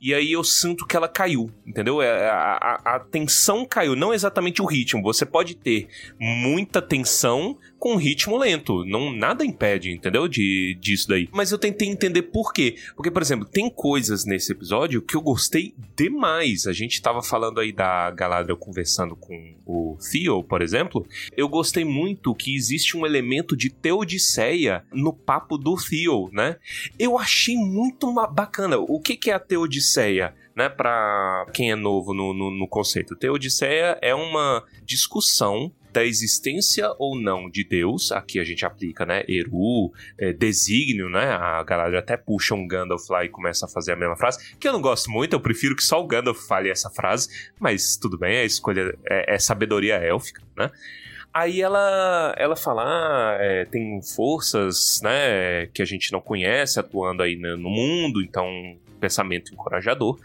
[0.00, 2.00] e aí eu sinto que ela caiu, entendeu?
[2.00, 5.02] É, a, a, a, tensão caiu, não exatamente o ritmo.
[5.02, 5.88] Você pode ter
[6.18, 10.28] muita tensão com ritmo lento, não nada impede, entendeu?
[10.28, 11.28] De disso daí.
[11.32, 12.76] Mas eu tentei entender por quê.
[12.94, 16.66] Porque, por exemplo, tem coisas nesse episódio que eu gostei demais.
[16.66, 21.06] A gente tava falando aí da Galadriel conversando com o Theo, por exemplo.
[21.34, 26.56] Eu gostei muito que existe um elemento de teodiceia no papo do Theo, né?
[26.98, 28.76] Eu achei muito bacana.
[28.76, 30.34] O que, que é a teodiceia?
[30.54, 33.16] Né, para quem é novo no, no, no conceito.
[33.16, 39.24] Teodiceia é uma discussão da existência ou não de Deus, aqui a gente aplica, né,
[39.28, 43.92] Eru, é, desígnio, né, a galera até puxa um Gandalf lá e começa a fazer
[43.92, 46.70] a mesma frase, que eu não gosto muito, eu prefiro que só o Gandalf fale
[46.70, 50.70] essa frase, mas tudo bem, a escolha é, é sabedoria élfica, né.
[51.32, 57.22] Aí ela, ela fala, ah, é, tem forças, né, que a gente não conhece atuando
[57.22, 58.48] aí no mundo, então
[59.00, 60.18] pensamento encorajador.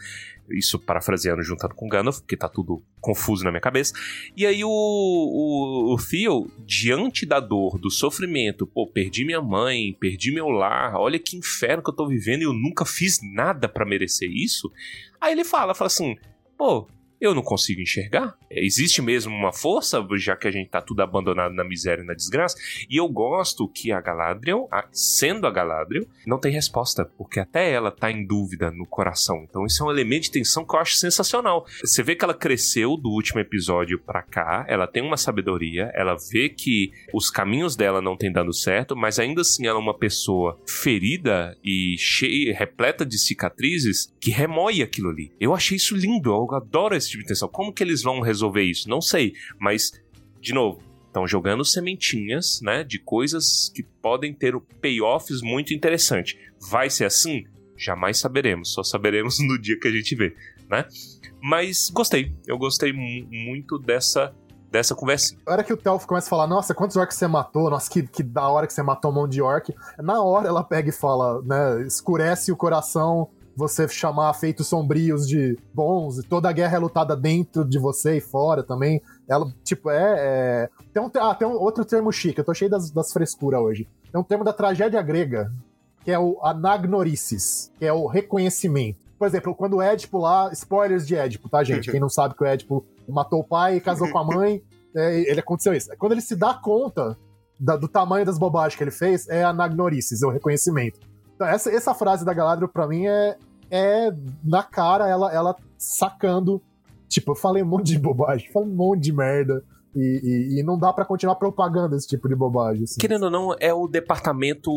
[0.50, 3.94] Isso parafraseando juntando com Gandalf, porque tá tudo confuso na minha cabeça.
[4.36, 9.96] E aí o, o, o Theo, diante da dor, do sofrimento, pô, perdi minha mãe,
[10.00, 13.68] perdi meu lar, olha que inferno que eu tô vivendo e eu nunca fiz nada
[13.68, 14.72] para merecer isso.
[15.20, 16.16] Aí ele fala, fala assim,
[16.58, 16.88] pô,
[17.20, 18.36] eu não consigo enxergar.
[18.50, 22.14] Existe mesmo uma força, já que a gente tá tudo abandonado na miséria e na
[22.14, 22.58] desgraça.
[22.90, 27.92] E eu gosto que a Galadriel, sendo a Galadriel, não tem resposta, porque até ela
[27.92, 29.46] tá em dúvida no coração.
[29.50, 31.66] Então isso é um elemento de tensão que eu acho sensacional.
[31.84, 36.16] Você vê que ela cresceu do último episódio para cá, ela tem uma sabedoria, ela
[36.32, 39.98] vê que os caminhos dela não têm dado certo, mas ainda assim ela é uma
[39.98, 45.32] pessoa ferida e cheia, repleta de cicatrizes que remoe aquilo ali.
[45.40, 47.48] Eu achei isso lindo, eu adoro esse tipo de tensão.
[47.48, 48.90] Como que eles vão resolver isso?
[48.90, 49.92] Não sei, mas,
[50.40, 56.38] de novo, estão jogando sementinhas, né, de coisas que podem ter payoffs muito interessantes.
[56.70, 57.46] Vai ser assim?
[57.78, 60.36] Jamais saberemos, só saberemos no dia que a gente vê,
[60.70, 60.86] né?
[61.42, 64.34] Mas gostei, eu gostei muito dessa
[64.72, 65.36] dessa conversa.
[65.46, 67.70] Na hora que o Telf começa a falar, nossa, quantos orcs você matou?
[67.70, 69.74] Nossa, que, que da hora que você matou um monte de orc.
[70.00, 75.58] Na hora ela pega e fala, né, escurece o coração você chamar feitos sombrios de
[75.74, 79.02] bons, toda a guerra é lutada dentro de você e fora também.
[79.28, 80.16] Ela, tipo, é.
[80.18, 80.70] é...
[80.94, 83.88] Tem, um, ah, tem um outro termo chique, eu tô cheio das, das frescuras hoje.
[84.12, 85.52] Tem um termo da tragédia grega,
[86.04, 89.00] que é o anagnorisis, que é o reconhecimento.
[89.18, 91.90] Por exemplo, quando o Édipo lá, spoilers de Édipo, tá, gente?
[91.90, 94.62] Quem não sabe que o Édipo matou o pai e casou com a mãe,
[94.94, 95.90] é, ele aconteceu isso.
[95.98, 97.18] Quando ele se dá conta
[97.60, 101.00] da, do tamanho das bobagens que ele fez, é anagnorisis, é o reconhecimento.
[101.36, 103.38] Então, essa, essa frase da Galadriel, pra mim, é,
[103.70, 106.62] é na cara ela, ela sacando.
[107.08, 109.64] Tipo, eu falei um monte de bobagem, falei um monte de merda.
[109.96, 112.84] E, e, e não dá para continuar propagando esse tipo de bobagem.
[112.84, 113.00] Assim.
[113.00, 114.70] Querendo ou não, é o departamento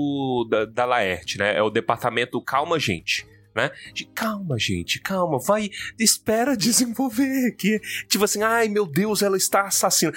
[0.48, 1.56] da, da Laerte, né?
[1.56, 3.26] É o departamento calma, gente
[3.58, 3.72] né?
[3.92, 5.68] De calma, gente, calma, vai,
[5.98, 7.56] espera desenvolver.
[7.58, 10.12] Que, tipo assim, ai meu Deus, ela está assassina.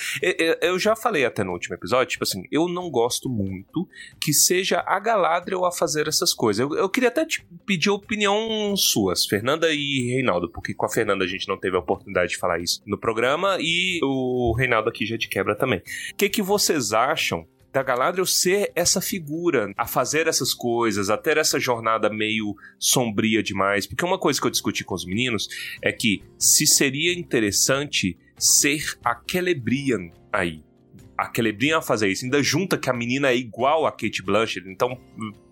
[0.62, 3.88] Eu já falei até no último episódio, tipo assim, eu não gosto muito
[4.22, 6.60] que seja a Galadriel a fazer essas coisas.
[6.60, 11.26] Eu, eu queria até te pedir opinião suas, Fernanda e Reinaldo, porque com a Fernanda
[11.26, 15.06] a gente não teve a oportunidade de falar isso no programa e o Reinaldo aqui
[15.06, 15.80] já de quebra também.
[15.80, 21.18] O que, que vocês acham da Galadriel ser essa figura, a fazer essas coisas, a
[21.18, 23.88] ter essa jornada meio sombria demais.
[23.88, 25.48] Porque uma coisa que eu discuti com os meninos
[25.82, 30.64] é que se seria interessante ser a Celebrian aí.
[31.18, 32.26] A Celebrian a fazer isso.
[32.26, 35.00] Ainda junta que a menina é igual a Kate Blanchett, então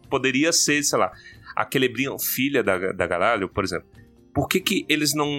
[0.10, 1.12] poderia ser, sei lá,
[1.56, 3.88] a Celebrian filha da, da Galadriel, por exemplo.
[4.34, 5.30] Por que, que eles não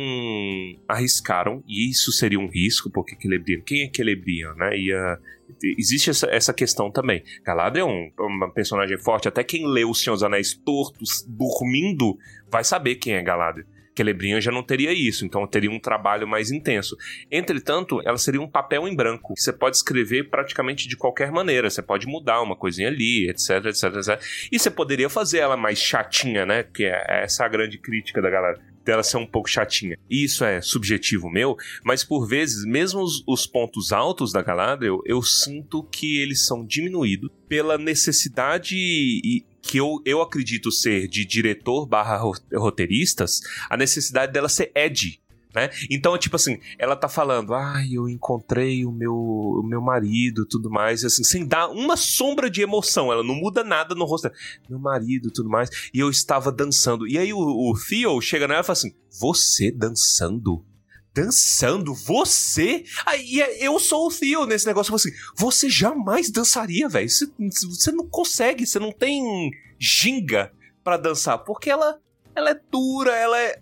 [0.89, 1.63] arriscaram?
[1.67, 4.77] E isso seria um risco, porque Celebrian, quem é Celebrian, né?
[4.77, 5.19] Ia
[5.63, 7.23] existe essa, essa questão também.
[7.45, 12.17] Galadriel é um, uma personagem forte, até quem lê O Senhor dos Anéis tortos, dormindo,
[12.51, 13.67] vai saber quem é Galadriel.
[13.97, 16.97] Celebrian já não teria isso, então teria um trabalho mais intenso.
[17.31, 19.35] Entretanto, ela seria um papel em branco.
[19.37, 21.69] Você pode escrever praticamente de qualquer maneira.
[21.69, 24.49] Você pode mudar uma coisinha ali, etc, etc, etc.
[24.51, 26.63] E você poderia fazer ela mais chatinha, né?
[26.63, 29.99] Que é essa a grande crítica da galera dela ser um pouco chatinha.
[30.09, 35.23] Isso é subjetivo meu, mas por vezes, mesmo os, os pontos altos da Galadriel, eu
[35.23, 41.87] sinto que eles são diminuídos pela necessidade e, que eu, eu acredito ser de diretor
[41.87, 42.21] barra
[42.55, 45.21] roteiristas, a necessidade dela ser Ed
[45.55, 45.71] né?
[45.91, 50.47] Então, tipo assim, ela tá falando, ai, ah, eu encontrei o meu, o meu marido
[50.47, 54.31] tudo mais, assim, sem dar uma sombra de emoção, ela não muda nada no rosto,
[54.69, 57.07] meu marido tudo mais, e eu estava dançando.
[57.07, 60.65] E aí o, o Theo chega nela e fala assim: Você dançando?
[61.13, 61.93] Dançando?
[61.93, 62.85] Você?
[63.05, 67.09] Aí eu sou o Theo nesse negócio, assim, você jamais dançaria, velho.
[67.09, 67.27] Você,
[67.67, 70.53] você não consegue, você não tem ginga
[70.85, 71.99] para dançar, porque ela,
[72.35, 73.61] ela é dura, ela é.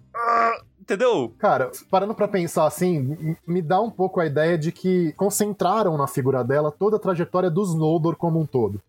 [0.89, 1.35] Entendeu?
[1.39, 6.07] Cara, parando para pensar assim, me dá um pouco a ideia de que concentraram na
[6.07, 8.81] figura dela toda a trajetória dos Noldor como um todo.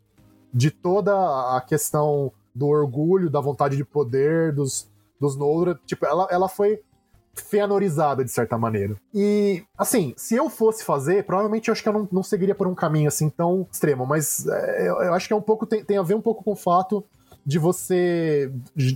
[0.53, 1.11] De toda
[1.57, 4.87] a questão do orgulho, da vontade de poder dos,
[5.19, 5.77] dos Noldor.
[5.85, 6.79] Tipo, ela, ela foi
[7.35, 8.95] feanorizada de certa maneira.
[9.13, 12.65] E, assim, se eu fosse fazer, provavelmente eu acho que eu não, não seguiria por
[12.65, 15.83] um caminho assim tão extremo, mas é, eu, eu, acho que é um pouco tem,
[15.83, 17.03] tem a ver um pouco com o fato
[17.45, 18.51] de você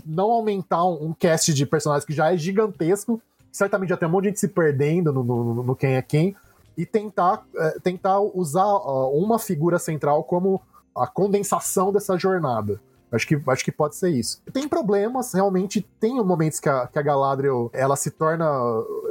[0.06, 4.23] não aumentar um, cast de personagens que já é gigantesco, certamente já tem um monte
[4.23, 6.36] de gente se perdendo no, no, no quem é quem,
[6.77, 10.62] e tentar, é, tentar usar uma figura central como
[10.95, 12.79] a condensação dessa jornada.
[13.12, 14.41] Acho que, acho que pode ser isso.
[14.51, 18.49] Tem problemas, realmente, tem momentos que a, que a Galadriel ela se torna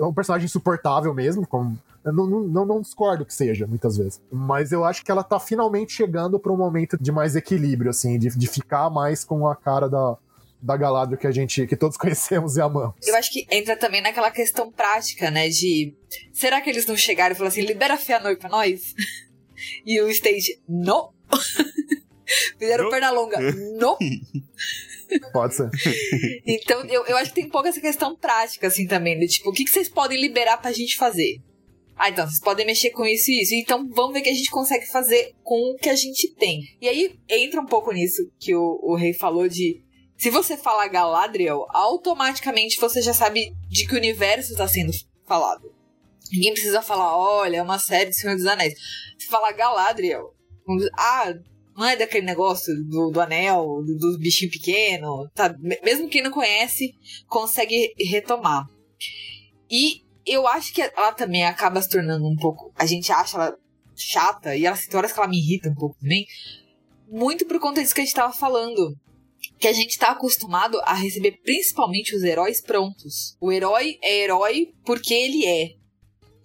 [0.00, 4.20] um personagem insuportável mesmo, como eu não, não, não, discordo que seja, muitas vezes.
[4.30, 8.18] Mas eu acho que ela tá finalmente chegando para um momento de mais equilíbrio, assim,
[8.18, 10.16] de, de ficar mais com a cara da,
[10.60, 12.94] da Galadriel que a gente, que todos conhecemos e amamos.
[13.06, 15.94] Eu acho que entra também naquela questão prática, né, de
[16.32, 18.94] será que eles não chegaram e falaram assim, libera a Fëanor pra nós?
[19.86, 21.12] e o Stage, não.
[22.58, 23.38] Fizeram perna longa,
[23.78, 23.96] não.
[25.32, 25.68] Pode ser.
[26.46, 29.18] então, eu, eu acho que tem pouco essa questão prática, assim, também.
[29.18, 31.42] De, tipo, o que, que vocês podem liberar pra gente fazer?
[32.02, 33.54] Ah, então, vocês podem mexer com isso e isso.
[33.54, 36.60] Então, vamos ver o que a gente consegue fazer com o que a gente tem.
[36.80, 39.80] E aí, entra um pouco nisso que o, o rei falou de...
[40.16, 44.90] Se você fala Galadriel, automaticamente você já sabe de que universo está sendo
[45.28, 45.72] falado.
[46.32, 48.74] Ninguém precisa falar, olha, é uma série de Senhor dos Anéis.
[49.16, 50.34] Se falar Galadriel,
[50.98, 51.32] ah,
[51.76, 55.54] não é daquele negócio do, do anel, do, do bichinho pequeno, tá?
[55.84, 56.96] Mesmo quem não conhece,
[57.28, 58.66] consegue retomar.
[59.70, 62.72] E eu acho que ela também acaba se tornando um pouco.
[62.76, 63.56] A gente acha ela
[63.96, 66.26] chata e ela horas que ela me irrita um pouco também.
[67.08, 68.96] Muito por conta disso que a gente tava falando.
[69.58, 73.36] Que a gente tá acostumado a receber principalmente os heróis prontos.
[73.40, 75.68] O herói é herói porque ele é.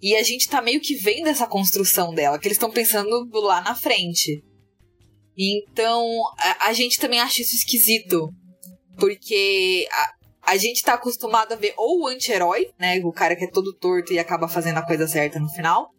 [0.00, 3.60] E a gente tá meio que vendo essa construção dela, que eles estão pensando lá
[3.60, 4.44] na frente.
[5.36, 6.04] Então,
[6.38, 8.28] a, a, gente também acha isso esquisito.
[8.96, 10.14] Porque a,
[10.48, 12.98] a gente tá acostumado a ver ou o anti-herói, né?
[13.04, 15.90] O cara que é todo torto e acaba fazendo a coisa certa no final.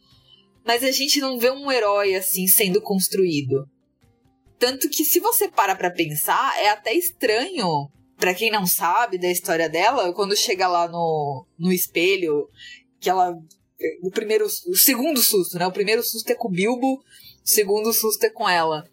[0.65, 3.69] Mas a gente não vê um herói assim sendo construído.
[4.57, 9.31] Tanto que se você para pra pensar, é até estranho, para quem não sabe da
[9.31, 12.49] história dela, quando chega lá no, no espelho,
[12.99, 13.31] que ela
[14.01, 15.67] o primeiro, o segundo susto, né?
[15.67, 17.01] O primeiro susto é com o Bilbo, o
[17.43, 18.83] segundo susto é com ela.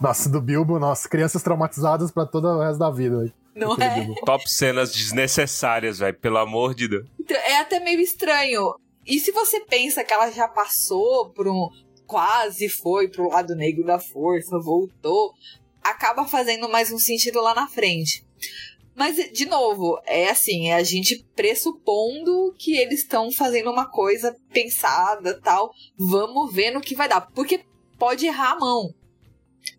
[0.00, 3.34] Nossa, do Bilbo, nossa, crianças traumatizadas pra todo o resto da vida.
[3.54, 4.06] Não é?
[4.24, 6.18] Top cenas desnecessárias, velho.
[6.18, 7.06] Pelo amor de Deus.
[7.20, 8.74] Então, é até meio estranho.
[9.06, 11.68] E se você pensa que ela já passou por um.
[12.06, 15.32] quase foi pro lado negro da força, voltou,
[15.82, 18.24] acaba fazendo mais um sentido lá na frente.
[18.94, 24.36] Mas, de novo, é assim, é a gente pressupondo que eles estão fazendo uma coisa
[24.52, 25.72] pensada tal.
[25.98, 27.20] Vamos ver no que vai dar.
[27.20, 27.64] Porque
[27.98, 28.94] pode errar a mão.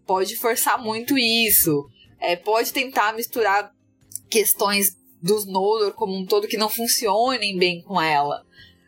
[0.05, 1.87] Pode forçar muito isso.
[2.19, 3.71] É, pode tentar misturar
[4.29, 8.43] questões dos Noldor como um todo que não funcionem bem com ela.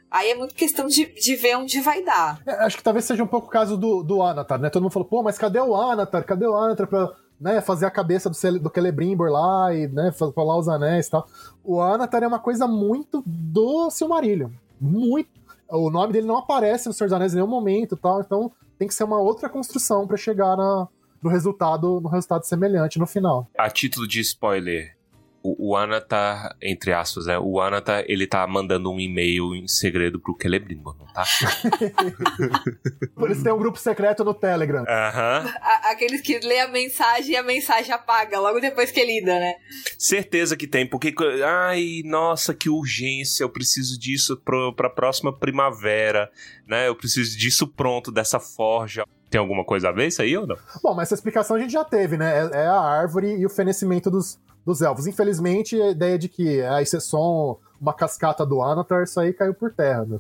[0.09, 2.41] Aí é muito questão de, de ver onde vai dar.
[2.45, 4.69] É, acho que talvez seja um pouco o caso do, do Anatar, né?
[4.69, 6.23] Todo mundo falou, pô, mas cadê o Anatar?
[6.23, 10.31] Cadê o Anatar pra né, fazer a cabeça do, do Celebrimbor lá e né, fa-
[10.31, 11.27] falar os anéis e tal?
[11.63, 14.49] O Anatar é uma coisa muito do Silmarillion.
[14.79, 15.29] Muito.
[15.69, 18.87] O nome dele não aparece no Senhor dos Anéis em nenhum momento tal, então tem
[18.87, 20.87] que ser uma outra construção pra chegar na-
[21.21, 23.49] no resultado no resultado semelhante no final.
[23.57, 24.95] A título de spoiler,
[25.43, 27.37] o, o Anatar, entre aspas, né?
[27.39, 31.23] O Anatar, ele tá mandando um e-mail em segredo pro Celebrimbor, não tá?
[33.15, 34.83] Por isso tem um grupo secreto no Telegram.
[34.87, 35.45] Aham.
[35.61, 39.55] A- aqueles que lê a mensagem e a mensagem apaga logo depois que lida, né?
[39.97, 41.13] Certeza que tem, porque.
[41.45, 46.29] Ai, nossa, que urgência, eu preciso disso pro, pra próxima primavera,
[46.67, 46.87] né?
[46.87, 49.03] Eu preciso disso pronto, dessa forja.
[49.29, 50.55] Tem alguma coisa a ver isso aí ou não?
[50.81, 52.49] Bom, mas essa explicação a gente já teve, né?
[52.53, 55.05] É, é a árvore e o fenecimento dos, dos elfos.
[55.07, 57.17] Infelizmente, a ideia de que ah, isso é só
[57.51, 60.05] um- uma cascata do Anatar, isso aí caiu por terra.
[60.05, 60.17] Né?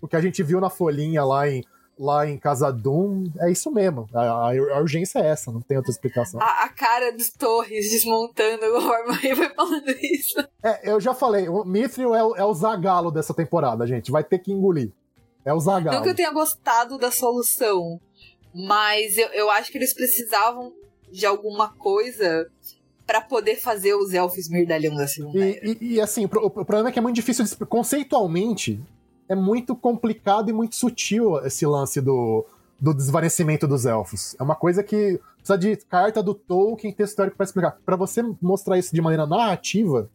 [0.00, 1.64] O que a gente viu na folhinha lá em,
[1.98, 4.06] lá em Casa Doom é isso mesmo.
[4.14, 6.38] A, a- a urgência é essa, não tem outra explicação.
[6.40, 10.38] A, a cara dos Torres desmontando o Orma e vai falando isso.
[10.62, 14.12] É, eu já falei, o Mithril é, o- é o Zagalo dessa temporada, gente.
[14.12, 14.92] Vai ter que engolir.
[15.44, 15.96] É o Zagalo.
[15.96, 18.00] Não que eu tenha gostado da solução,
[18.54, 20.72] mas eu, eu acho que eles precisavam
[21.10, 22.48] de alguma coisa
[23.06, 25.66] pra poder fazer os elfos merdalhão da segunda era.
[25.66, 28.80] E, e- e, assim, o, o problema é que é muito difícil de Conceitualmente,
[29.28, 32.44] é muito complicado e muito sutil esse lance do,
[32.80, 34.34] do desvanecimento dos elfos.
[34.38, 37.78] É uma coisa que precisa de carta do Tolkien, texto histórico pra explicar.
[37.84, 40.10] Pra você mostrar isso de maneira narrativa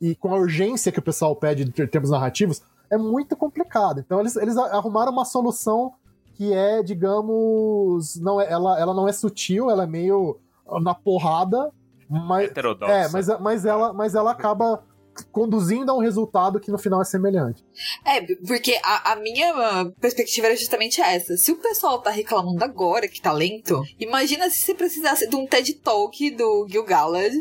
[0.00, 4.00] e com a urgência que o pessoal pede em ter- termos narrativos, é muito complicado.
[4.00, 5.92] Então eles, eles arrumaram uma solução
[6.38, 10.38] que é, digamos, não é, ela, ela não é sutil, ela é meio
[10.80, 11.72] na porrada,
[12.08, 12.92] mas, Heterodoxa.
[12.92, 14.84] é, mas, mas, ela, mas ela acaba
[15.32, 17.66] conduzindo a um resultado que no final é semelhante.
[18.04, 21.36] É, porque a, a minha perspectiva era justamente essa.
[21.36, 25.44] Se o pessoal tá reclamando agora que tá lento, imagina se você precisasse de um
[25.44, 27.34] TED Talk do Gil Galad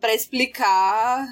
[0.00, 1.26] pra explicar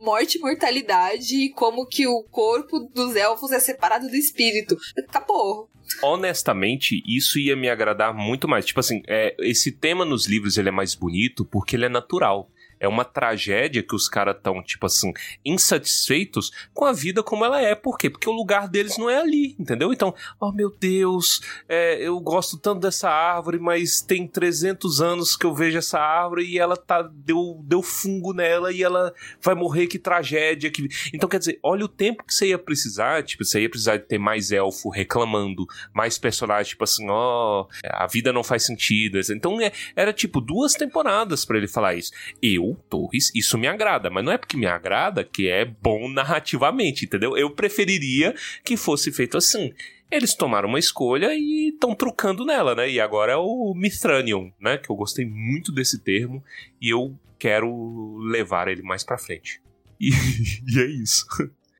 [0.00, 4.76] morte e mortalidade e como que o corpo dos elfos é separado do espírito.
[4.98, 5.68] Acabou.
[6.02, 8.64] honestamente, isso ia me agradar muito mais.
[8.64, 12.50] Tipo assim, é, esse tema nos livros ele é mais bonito porque ele é natural.
[12.80, 15.12] É uma tragédia que os caras estão, tipo assim,
[15.44, 17.74] insatisfeitos com a vida como ela é.
[17.74, 18.08] Por quê?
[18.08, 19.92] Porque o lugar deles não é ali, entendeu?
[19.92, 25.44] Então, oh meu Deus, é, eu gosto tanto dessa árvore, mas tem 300 anos que
[25.44, 29.12] eu vejo essa árvore e ela tá deu, deu fungo nela e ela
[29.42, 30.70] vai morrer, que tragédia.
[30.70, 30.88] Que...
[31.12, 33.22] Então, quer dizer, olha o tempo que você ia precisar.
[33.22, 38.06] Tipo, você ia precisar de ter mais elfo reclamando, mais personagens, tipo assim, ó, a
[38.06, 39.18] vida não faz sentido.
[39.30, 42.12] Então, é, era tipo duas temporadas pra ele falar isso.
[42.42, 47.04] Eu, Torres, isso me agrada, mas não é porque me agrada que é bom narrativamente,
[47.04, 47.36] entendeu?
[47.36, 49.72] Eu preferiria que fosse feito assim.
[50.10, 52.90] Eles tomaram uma escolha e estão trucando nela, né?
[52.90, 54.76] E agora é o Mithranium, né?
[54.76, 56.42] Que eu gostei muito desse termo
[56.80, 59.60] e eu quero levar ele mais pra frente.
[60.00, 60.10] E,
[60.66, 61.26] e é isso.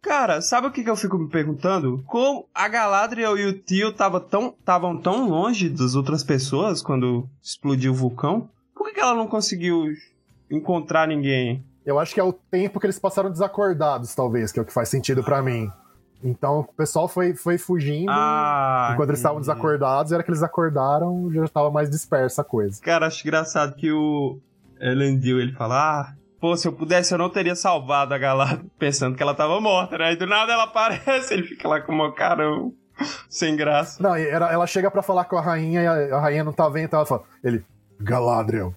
[0.03, 2.03] Cara, sabe o que, que eu fico me perguntando?
[2.07, 7.29] Como a Galadriel e o tio estavam tão, tavam tão longe das outras pessoas quando
[7.43, 8.49] explodiu o vulcão?
[8.75, 9.93] Por que, que ela não conseguiu
[10.51, 11.65] encontrar ninguém?
[11.85, 14.73] Eu acho que é o tempo que eles passaram desacordados, talvez, que é o que
[14.73, 15.71] faz sentido pra mim.
[16.23, 18.11] Então o pessoal foi, foi fugindo.
[18.11, 22.45] Ah, enquanto eles estavam desacordados, e era que eles acordaram, já estava mais dispersa a
[22.45, 22.81] coisa.
[22.83, 24.39] Cara, acho engraçado que o
[24.79, 29.17] Elendil, ele fala, ah, pô, se eu pudesse eu não teria salvado a Galadriel, pensando
[29.17, 30.13] que ela tava morta, né?
[30.13, 32.75] E do nada ela aparece, ele fica lá com uma carão
[33.31, 34.03] sem graça.
[34.03, 36.53] Não, e era- ela chega pra falar com a rainha e a, a rainha não
[36.53, 37.65] tá vendo, então ela fala, ele,
[37.99, 38.75] Galadriel.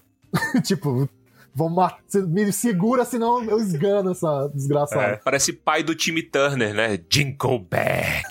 [0.64, 1.06] tipo,
[1.54, 5.02] vão matar, me segura, senão eu esgano essa desgraçada.
[5.02, 6.98] É, parece pai do time Turner, né?
[7.08, 8.24] Jinkleback.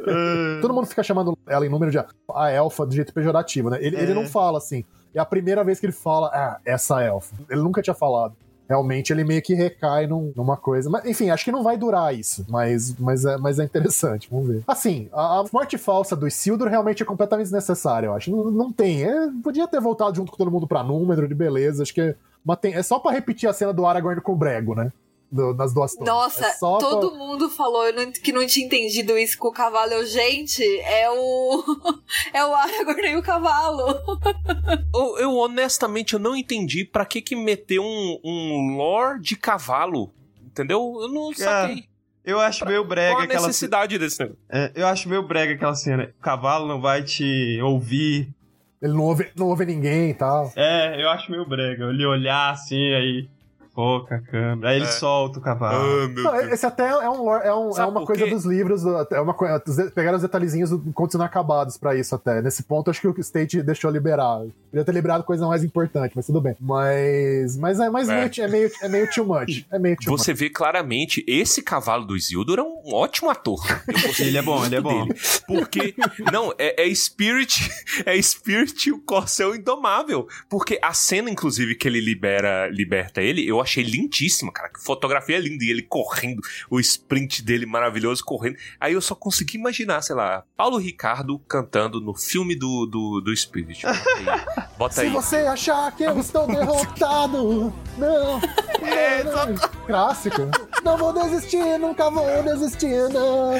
[0.60, 3.78] Todo mundo fica chamando ela em número de a elfa do jeito pejorativo, né?
[3.80, 4.02] Ele, É.
[4.02, 4.84] ele não fala assim.
[5.14, 7.34] É a primeira vez que ele fala, ah, essa elfa.
[7.48, 8.36] Ele nunca tinha falado.
[8.68, 10.88] Realmente ele meio que recai num- numa coisa.
[10.90, 14.48] Mas, enfim, acho que não vai durar isso, mas, mas, é, mas é interessante, vamos
[14.48, 14.62] ver.
[14.66, 18.30] Assim, a, a morte falsa do Isildur realmente é completamente desnecessária, eu acho.
[18.30, 19.04] Não, não tem.
[19.04, 21.82] É, podia ter voltado junto com todo mundo pra número, de beleza.
[21.82, 22.14] Acho que é,
[22.72, 24.92] é só pra repetir a cena do Aragorn com o Brego, né?
[25.30, 26.06] Do- das duas torres.
[26.08, 29.52] Nossa, é só todo pra- mundo falou não- que não tinha entendido isso com o
[29.52, 29.92] cavalo.
[29.92, 31.64] Eu, gente, é o.
[32.32, 33.86] é o Aragorn e o cavalo.
[34.94, 40.10] Eu, eu, honestamente eu não entendi pra que que meter um, um lore de cavalo.
[40.44, 40.96] Entendeu?
[41.02, 41.84] Eu não Cara, saquei.
[42.24, 44.40] Eu acho meio brega Qual a aquela necessidade desse negócio?
[44.50, 46.10] É, eu acho meio brega aquela cena.
[46.18, 48.28] O cavalo não vai te ouvir.
[48.80, 50.50] Ele não ouve, não ouve ninguém e tal.
[50.56, 51.84] É, eu acho meio brega.
[51.84, 53.28] Ele olhar assim, aí
[53.76, 54.70] foca a câmera.
[54.70, 54.88] Aí ele É.
[54.88, 55.76] solta o cavalo.
[56.04, 56.52] Ah, meu Não, Deus.
[56.52, 59.34] esse até é, um, lore- é, um- é uma coisa dos livros, é uma,
[59.94, 62.40] pegaram os detalhezinhos do Contos Inacabados pra isso até.
[62.42, 64.40] Nesse ponto, acho que o State deixou liberar.
[64.70, 66.56] Podia ter liberado coisa mais importante, mas tudo bem.
[66.58, 68.16] Mas, mas, é, mas É.
[68.16, 69.66] Meio, é, meio, é meio too much.
[69.70, 70.20] É meio too much.
[70.20, 73.60] Você vê claramente, esse cavalo do Isildur é um ótimo ator.
[74.18, 75.06] Ele é bom, ele é bom.
[75.06, 75.18] dele.
[75.46, 75.94] Porque,
[76.32, 77.68] não, é, é Spirit,
[78.06, 80.26] é Spirit e o Corcel Indomável.
[80.48, 84.68] Porque a cena, inclusive, que ele libera, liberta ele, eu achei lindíssima, cara.
[84.68, 85.64] Que fotografia linda.
[85.64, 86.40] E ele correndo,
[86.70, 88.56] o sprint dele maravilhoso correndo.
[88.80, 93.36] Aí eu só consegui imaginar, sei lá, Paulo Ricardo cantando no filme do, do, do
[93.36, 93.82] Spirit.
[93.86, 94.64] Bota aí.
[94.78, 95.10] Bota Se aí.
[95.10, 98.40] você achar que eu estou derrotado, não.
[98.86, 99.56] É, não, não.
[99.86, 100.42] Clássico.
[100.84, 103.54] Não vou desistir, nunca vou desistir, não.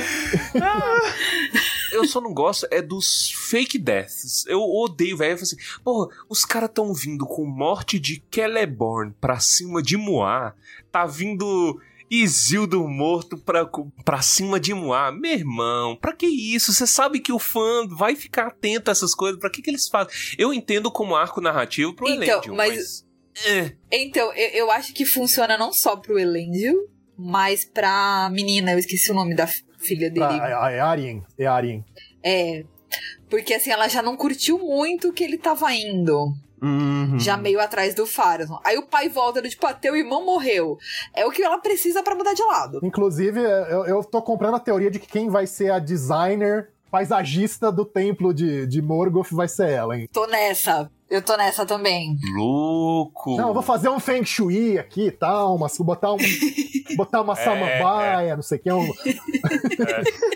[1.97, 4.45] Eu só não gosto é dos fake deaths.
[4.47, 5.35] Eu odeio, velho.
[5.35, 10.55] Assim, porra, os caras tão vindo com morte de Celeborn pra cima de Moá.
[10.93, 11.81] Tá vindo
[12.11, 13.69] Isildur morto pra,
[14.05, 15.11] pra cima de Moá.
[15.11, 16.73] Meu irmão, pra que isso?
[16.73, 19.41] Você sabe que o fã vai ficar atento a essas coisas.
[19.41, 20.13] Pra que que eles fazem?
[20.39, 23.47] Eu entendo como arco narrativo pro Então, Elendil, mas- mas...
[23.47, 23.77] é.
[23.91, 26.89] Então, eu, eu acho que funciona não só pro Elendil,
[27.19, 29.49] mas pra menina, eu esqueci o nome da
[29.87, 30.27] filha dele.
[30.27, 31.25] Ah, é Arien.
[31.39, 31.85] É Arien.
[32.23, 32.65] É.
[33.29, 36.33] Porque assim, ela já não curtiu muito que ele tava indo.
[36.63, 37.19] Uhum.
[37.19, 38.59] Já meio atrás do Farazon.
[38.65, 40.79] Aí o pai volta do tipo, ah, teu irmão morreu.
[41.15, 42.81] É o que ela precisa pra mudar de lado.
[42.83, 47.71] Inclusive, eu, eu tô comprando a teoria de que quem vai ser a designer paisagista
[47.71, 50.09] do templo de, de Morgoth vai ser ela, hein?
[50.13, 50.91] Tô nessa.
[51.09, 52.17] Eu tô nessa também.
[52.35, 53.37] Louco.
[53.37, 56.17] Não, eu vou fazer um Feng Shui aqui e tal, mas botar, um,
[56.97, 58.73] botar uma É, samambaia, não sei o que.
[58.73, 58.93] Um,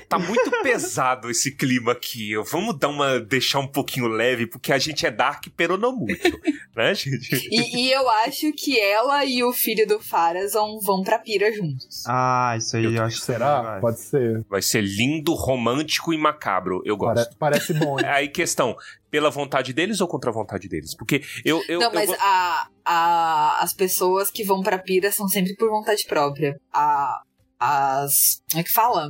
[0.08, 2.34] Tá muito pesado esse clima aqui.
[2.50, 3.20] Vamos dar uma.
[3.20, 6.38] deixar um pouquinho leve, porque a gente é Dark Peronomútil,
[6.74, 7.48] né, gente?
[7.50, 12.02] E, e eu acho que ela e o filho do Farazon vão pra pira juntos.
[12.06, 13.62] Ah, isso aí eu, acho que será?
[13.62, 13.80] vai.
[13.80, 14.44] Pode ser.
[14.48, 16.82] Vai ser lindo, romântico e macabro.
[16.84, 17.14] Eu gosto.
[17.36, 18.06] Pare- parece bom, hein?
[18.06, 18.76] Aí, questão,
[19.11, 20.94] pela vontade deles ou contra a vontade deles?
[20.96, 21.62] Porque eu.
[21.68, 25.54] eu não, eu mas go- a, a, as pessoas que vão pra pira são sempre
[25.56, 26.56] por vontade própria.
[26.72, 27.20] A,
[27.58, 28.40] as.
[28.50, 29.08] Como é que fala?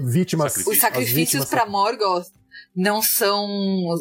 [0.00, 0.52] Vítimas.
[0.52, 0.72] Sacrifício.
[0.72, 1.14] Os sacrifícios
[1.44, 2.26] vítimas- pra Morgoth
[2.78, 3.46] não são.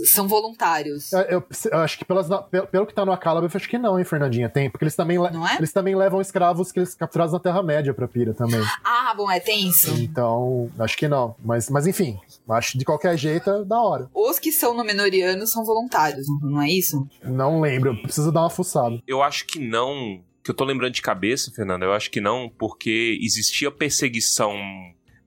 [0.05, 1.11] são voluntários.
[1.11, 3.77] Eu, eu- eu acho que pelas, pelo, pelo que tá no Acalab, eu acho que
[3.77, 4.47] não, hein, Fernandinha?
[4.49, 5.57] Tem, porque eles também, é?
[5.57, 8.61] eles também levam escravos que eles capturaram na Terra-média pra pira também.
[8.83, 9.89] Ah, bom, é, tem isso.
[9.99, 11.35] Então, acho que não.
[11.43, 12.19] Mas, mas enfim,
[12.49, 14.09] acho que de qualquer jeito é da hora.
[14.13, 17.07] Os que são Númenóreanos são voluntários, não- é isso?
[17.23, 19.01] Não lembro, preciso dar uma fuçada.
[19.07, 20.21] Eu acho que não.
[20.43, 24.53] Que eu tô lembrando de cabeça, Fernanda, eu acho que não, porque existia perseguição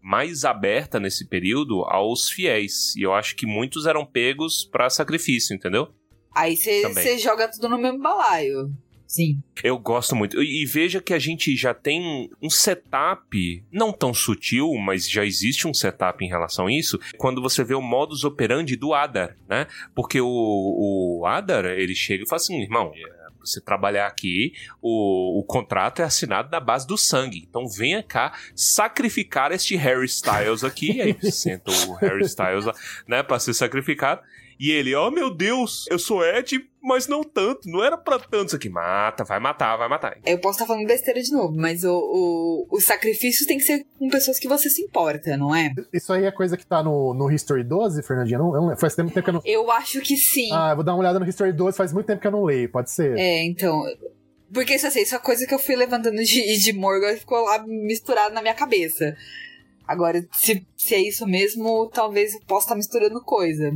[0.02, 2.94] mais aberta nesse período aos fiéis.
[2.96, 5.88] E eu acho que muitos eram pegos pra sacrifício, entendeu?
[6.34, 8.70] Aí você joga tudo no mesmo balaio.
[9.10, 9.42] Sim.
[9.64, 10.40] Eu gosto muito.
[10.40, 15.24] E e veja que a gente já tem um setup, não tão sutil, mas já
[15.24, 19.36] existe um setup em relação a isso, quando você vê o modus operandi do Adar,
[19.48, 19.66] né?
[19.96, 22.92] Porque o, o Adar, ele chega e fala assim, irmão,
[23.40, 27.46] você trabalhar aqui, o, o contrato é assinado na base do sangue.
[27.48, 31.00] Então venha cá sacrificar este Harry Styles aqui.
[31.00, 32.66] Aí senta o Harry Styles,
[33.06, 34.22] né, pra ser sacrificado.
[34.60, 38.48] E ele, oh meu Deus, eu sou Ed, mas não tanto, não era pra tanto
[38.48, 38.68] isso aqui.
[38.68, 40.18] Mata, vai matar, vai matar.
[40.26, 43.86] Eu posso estar falando besteira de novo, mas o, o, os sacrifícios tem que ser
[43.98, 45.72] com pessoas que você se importa, não é?
[45.90, 48.38] Isso aí é coisa que tá no, no History 12, Fernandinha?
[48.38, 49.40] Não, eu não, faz tempo que eu não.
[49.46, 50.50] Eu acho que sim.
[50.52, 52.44] Ah, eu vou dar uma olhada no History 12, faz muito tempo que eu não
[52.44, 53.18] leio, pode ser.
[53.18, 53.82] É, então.
[54.52, 57.42] Porque isso, assim, isso é coisa que eu fui levantando de, de Morgan e ficou
[57.44, 59.16] lá misturado na minha cabeça.
[59.90, 63.72] Agora, se, se é isso mesmo, talvez eu possa estar misturando coisa.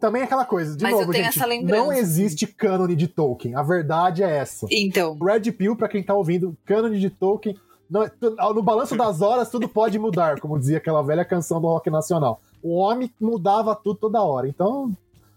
[0.00, 1.84] Também é aquela coisa, de Mas eu novo, tenho gente, essa lembrança.
[1.84, 3.54] não existe cânone de Tolkien.
[3.54, 4.66] A verdade é essa.
[4.70, 7.54] Então, Red Pill, pra quem tá ouvindo, cânone de Tolkien.
[7.90, 8.10] não é-
[8.54, 12.40] no balanço das horas, tudo pode mudar, como dizia aquela velha canção do rock nacional.
[12.62, 14.48] O homem mudava tudo toda hora.
[14.48, 14.90] Então,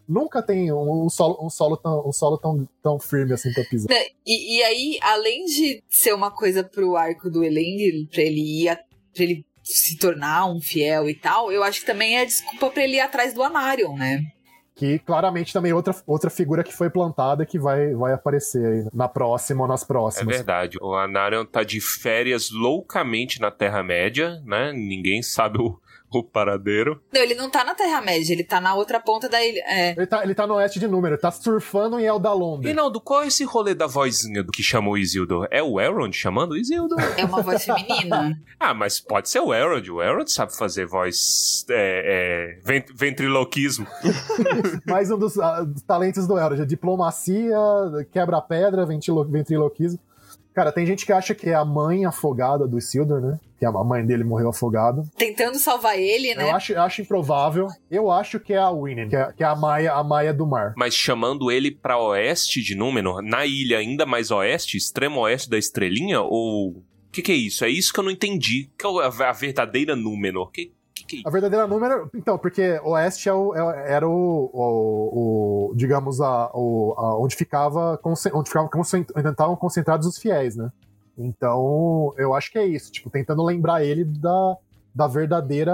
[0.07, 3.63] nunca tem um, um solo, um solo, tão, um solo tão, tão firme assim pra
[3.65, 3.89] pisar.
[4.25, 8.69] E, e aí, além de ser uma coisa pro arco do Elend, pra ele ir,
[8.69, 8.75] a-
[9.13, 12.83] pra ele se tornar um fiel e tal, eu acho que também é desculpa pra
[12.83, 14.23] ele ir atrás do Anarion, né?
[14.75, 18.87] Que claramente também é outra, outra figura que foi plantada que vai, vai aparecer aí
[18.93, 20.35] na próxima ou nas É próximas.
[20.37, 20.77] verdade.
[20.81, 24.71] O Anarion tá de férias loucamente na Terra-média, né?
[24.73, 25.77] Ninguém sabe o,
[26.19, 27.01] o paradeiro.
[27.13, 29.61] Não, ele não tá na Terra-média, ele tá na outra ponta da ilha.
[29.67, 29.91] É.
[29.91, 32.65] Ele tá, ele tá no oeste de número, ele tá surfando em Eldalonde.
[32.65, 35.47] Reinaldo, qual é esse rolê da vozinha do que chamou o Isildur?
[35.49, 36.97] É o Elrond chamando o Isildur?
[37.17, 38.39] É uma voz feminina.
[38.59, 39.89] ah, mas pode ser o Elrond.
[39.91, 41.65] O Elrond sabe fazer voz...
[41.69, 43.85] É, é, vent- ventriloquismo.
[44.85, 47.57] Mais um dos, dos talentos do Elrond, diplomacia,
[48.11, 49.99] quebra-pedra, ventriloquismo.
[50.53, 53.39] Cara, tem gente que acha que é a mãe afogada do Isildur, né?
[53.57, 55.03] Que a mãe dele morreu afogada.
[55.17, 56.43] Tentando salvar ele, né?
[56.43, 57.67] Eu acho, acho improvável.
[57.89, 60.45] Eu acho que é a Winnie, que é, que é a Maia, a Maia do
[60.45, 60.73] mar.
[60.75, 65.57] Mas chamando ele pra oeste de Númenor, na ilha ainda mais oeste, extremo oeste da
[65.57, 66.69] Estrelinha, ou...
[66.69, 67.65] O que, que é isso?
[67.65, 68.69] É isso que eu não entendi.
[68.77, 70.49] Que é a a verdadeira Númenor?
[70.49, 70.71] Que
[71.25, 72.09] A verdadeira número.
[72.15, 76.51] Então, porque Oeste é o- é- era o, o- o- digamos, a, a-
[77.19, 77.99] onde ficava.
[78.03, 80.71] Onde ficavam concent- onde estavam concentrados os fiéis, né?
[81.17, 82.91] Então, eu acho que é isso.
[82.91, 84.57] Tipo, tentando lembrar ele da,
[84.95, 85.73] da verdadeira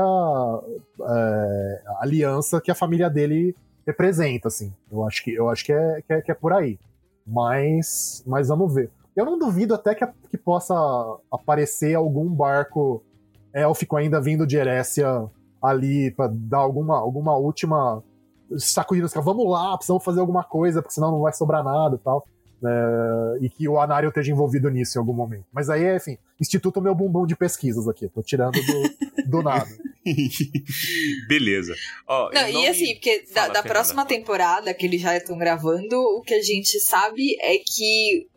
[1.02, 4.74] é, aliança que a família dele representa, assim.
[4.92, 6.78] Eu acho que, eu acho que, é, que, é, que é por aí.
[7.26, 8.90] Mas, mas vamos ver.
[9.16, 10.76] Eu não duvido até que, que possa
[11.32, 13.02] aparecer algum barco
[13.62, 15.30] élfico ainda vindo de Erécia
[15.62, 18.04] ali pra dar alguma, alguma última
[18.58, 19.08] sacudida.
[19.22, 22.26] Vamos lá, precisamos fazer alguma coisa, porque senão não vai sobrar nada e tal.
[22.64, 25.46] É, e que o Anário esteja envolvido nisso em algum momento.
[25.54, 28.08] Mas aí, enfim, Instituto Meu Bumbum de Pesquisas aqui.
[28.08, 29.70] Tô tirando do, do nada.
[31.28, 31.76] Beleza.
[32.08, 35.38] Ó, Não, em e assim, porque da, Fala, da próxima temporada, que eles já estão
[35.38, 38.28] gravando, o que a gente sabe é que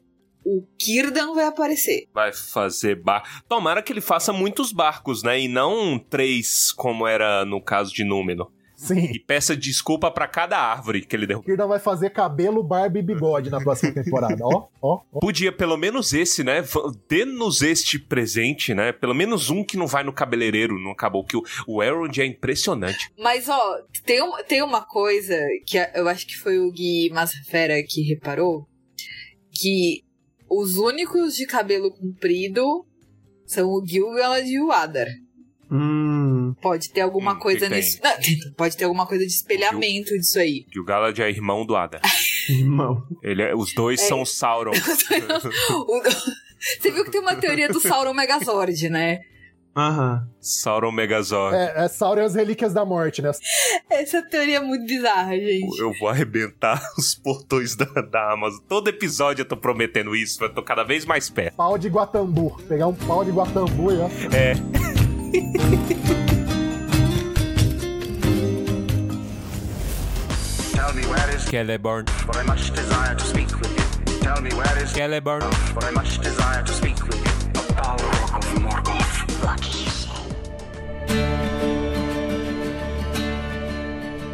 [0.59, 2.09] o Kirdan vai aparecer.
[2.15, 3.43] Vai fazer bar.
[3.49, 5.41] Tomara que ele faça muitos barcos, né?
[5.41, 8.51] E não três, como era no caso de Númenor.
[8.77, 9.11] Sim.
[9.13, 11.45] E peça desculpa pra cada árvore que ele derrubou.
[11.45, 14.39] Kirdan vai fazer cabelo, barba e bigode na próxima temporada.
[14.43, 15.21] Ó, ó, ó.
[15.21, 16.65] Podia pelo menos esse, né?
[17.07, 18.91] Dê-nos este presente, né?
[18.91, 21.23] Pelo menos um que não vai no cabeleireiro, não acabou.
[21.27, 23.11] Que o, o Elrond é impressionante.
[23.19, 23.61] Mas, ó,
[24.07, 25.37] tem, um- tem uma coisa
[25.67, 28.67] que eu acho que foi o Gui Massafera que reparou,
[29.53, 30.03] que
[30.51, 32.85] os únicos de cabelo comprido
[33.47, 35.07] são o Gilgalad e o Adar.
[35.73, 36.53] Hum.
[36.61, 37.99] Pode ter alguma Hum, coisa nisso.
[38.03, 38.11] Não,
[38.57, 40.65] pode ter alguma coisa de espelhamento disso aí.
[40.71, 42.01] Que o Galad é irmão do Ada.
[42.49, 43.07] Irmão.
[43.23, 44.05] Ele é- os dois É.
[44.09, 44.73] são Sauron.
[45.71, 46.03] O-
[46.59, 49.21] Você viu que tem uma teoria do Sauron Megazord, né?
[49.77, 50.27] Aham.
[50.41, 51.57] Sauron Megazord.
[51.57, 53.31] É, é Sauron e as Relíquias da Morte, né?
[53.89, 55.79] Essa teoria é muito bizarra, gente.
[55.79, 58.59] Eu vou arrebentar os portões da, da Amazon.
[58.69, 61.55] Todo episódio eu tô prometendo isso, eu tô cada vez mais perto.
[61.55, 62.61] Pau de Guatambu.
[62.69, 64.09] Pegar um pau de Guatambu e ó.
[64.35, 64.55] É.
[70.73, 74.19] Tell me where is Celeborn, for I much desire to speak with you.
[74.21, 75.43] Tell me where is Celeborn.
[75.75, 77.30] for I much desire to speak with you.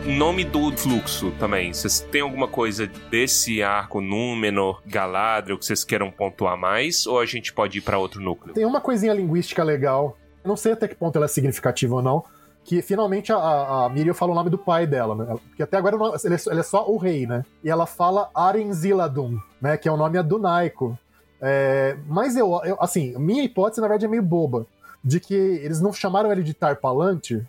[0.06, 1.72] Nome do fluxo também.
[1.72, 7.06] Vocês têm alguma coisa desse arco Númenor, Galadriel que vocês queiram pontuar mais?
[7.06, 8.54] Ou a gente pode ir pra outro núcleo?
[8.54, 10.16] Tem uma coisinha linguística legal.
[10.44, 12.24] Não sei até que ponto ela é significativa ou não.
[12.64, 15.36] Que finalmente a, a, Miriam fala o nome do pai dela, né?
[15.48, 17.44] Porque até agora o nome- ele, é ele é só o rei, né?
[17.62, 19.76] E ela fala Arenziladun, né?
[19.76, 20.96] Que é o nome adunaico.
[21.40, 24.66] É, mas eu, eu, assim, minha hipótese na verdade é meio boba.
[25.06, 27.46] De que eles não chamaram ele de Tarpalantir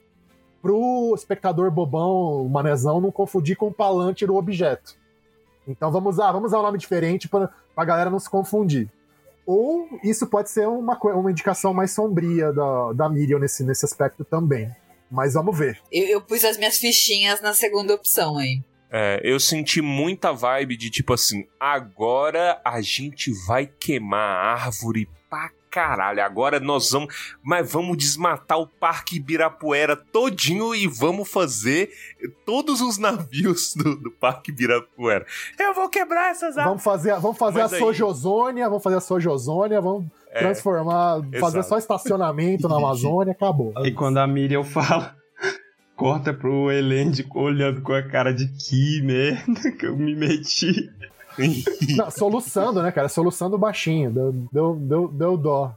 [0.61, 4.95] pro espectador bobão, o manezão, não confundir com Palantir, o objeto.
[5.67, 8.89] Então vamos usar, vamos usar um nome diferente pra, pra galera não se confundir.
[9.45, 14.25] Ou isso pode ser uma, uma indicação mais sombria da, da Miriam nesse, nesse aspecto
[14.25, 14.69] também.
[15.09, 15.79] Mas vamos ver.
[15.91, 18.61] Eu, eu pus as minhas fichinhas na segunda opção aí.
[18.91, 25.07] É, eu senti muita vibe de tipo assim: agora a gente vai queimar a árvore
[25.29, 26.21] pra caralho.
[26.23, 27.13] Agora nós vamos.
[27.43, 31.89] Mas vamos desmatar o Parque Ibirapuera todinho e vamos fazer
[32.45, 35.25] todos os navios do, do Parque Ibirapuera.
[35.59, 36.65] Eu vou quebrar essas árvores.
[36.65, 41.59] Vamos fazer, vamos fazer a aí- Sojozônia, vamos fazer a Sojozônia, vamos É, transformar, fazer
[41.59, 41.69] exato.
[41.69, 43.73] só estacionamento na Amazônia, acabou.
[43.85, 45.15] E quando a Miriam fala,
[45.95, 50.89] corta pro Elend olhando com a cara de que merda que eu me meti.
[51.95, 53.09] Não, soluçando, né, cara?
[53.09, 54.11] Soluçando baixinho.
[54.11, 55.73] Deu, deu, deu, deu dó.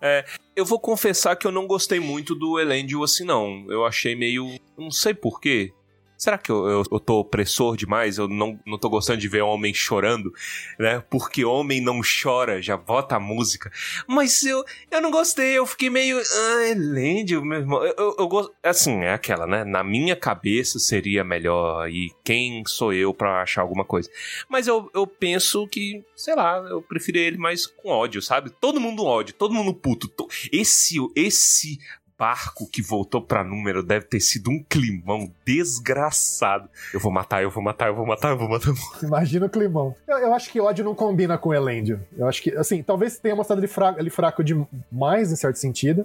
[0.55, 3.65] Eu vou confessar que eu não gostei muito do Elendil assim, não.
[3.69, 4.59] Eu achei meio.
[4.77, 5.73] Não sei porquê.
[6.21, 8.19] Será que eu, eu, eu tô opressor demais?
[8.19, 10.31] Eu não, não tô gostando de ver homem chorando,
[10.79, 11.03] né?
[11.09, 13.73] Porque homem não chora, já bota a música.
[14.07, 16.19] Mas eu, eu não gostei, eu fiquei meio.
[16.21, 17.83] Ah, Elendil, meu irmão.
[17.83, 18.53] Eu, eu, eu gosto.
[18.63, 19.65] Assim, é aquela, né?
[19.65, 21.89] Na minha cabeça seria melhor.
[21.89, 24.11] E quem sou eu pra achar alguma coisa?
[24.49, 28.51] Mas eu, eu penso que, sei lá, eu prefiro ele mais com ódio, sabe?
[28.61, 30.07] Todo mundo ódio, todo mundo puto.
[30.09, 31.79] To- Esse, esse
[32.21, 36.69] barco que voltou pra número deve ter sido um climão desgraçado.
[36.93, 38.75] Eu vou matar, eu vou matar, eu vou matar, eu vou matar.
[39.03, 39.97] Imagina o climão.
[40.07, 41.99] Eu, eu acho que ódio não combina com Elendil.
[42.19, 46.05] Eu acho que, assim, talvez tenha mostrado ele fraco, ele fraco demais, em certo sentido.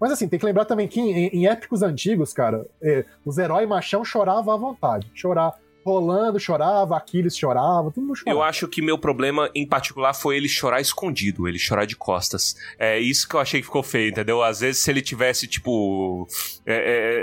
[0.00, 3.68] Mas assim, tem que lembrar também que em, em épicos antigos, cara, eh, os heróis
[3.68, 5.10] machão choravam à vontade.
[5.14, 5.52] Chorar,
[5.84, 8.36] rolando, chorava, Aquiles chorava, todo mundo chorava.
[8.36, 12.56] Eu acho que meu problema em particular foi ele chorar escondido, ele chorar de costas.
[12.78, 14.42] É isso que eu achei que ficou feio, entendeu?
[14.42, 16.26] Às vezes se ele tivesse, tipo.
[16.66, 16.82] É, é,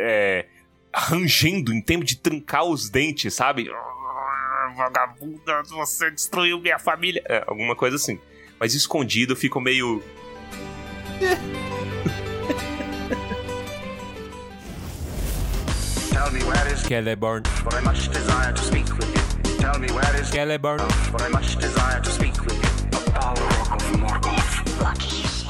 [0.09, 0.45] é,
[0.93, 3.69] rangendo em tempo de trincar os dentes, sabe?
[4.75, 7.21] Vagabunda, você destruiu minha família.
[7.27, 8.19] É, alguma coisa assim.
[8.59, 10.03] Mas escondido ficou meio.
[16.17, 19.57] Tell me where is Celeborn, for I much desire to speak with you.
[19.59, 20.79] Tell me where is Celeborn.
[21.11, 22.89] for I much desire to speak with you.
[22.89, 24.81] The Balrog of Morgoth.
[24.81, 25.47] Lucky you say.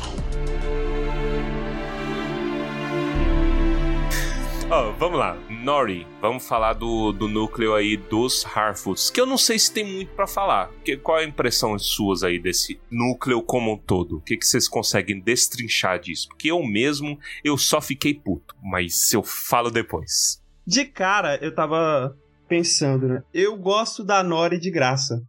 [4.69, 5.37] Ó, vamos lá.
[5.49, 9.85] Nori, vamos falar do, do núcleo aí dos Harfoots, que eu não sei se tem
[9.85, 10.69] muito pra falar.
[10.83, 14.17] Que, qual é a impressão suas aí desse núcleo como um todo?
[14.17, 16.27] O que, que vocês conseguem destrinchar disso?
[16.27, 20.45] Porque eu mesmo, eu só fiquei puto, mas eu falo depois.
[20.67, 22.13] De cara, eu tava
[22.45, 23.23] pensando, né?
[23.33, 25.23] Eu gosto da Nori de graça.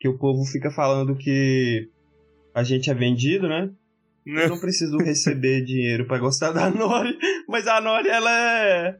[0.00, 1.88] Que o povo fica falando que
[2.52, 3.70] a gente é vendido, né?
[4.26, 7.16] Eu não preciso receber dinheiro pra gostar da Nori.
[7.48, 8.96] Mas a Nori, ela é.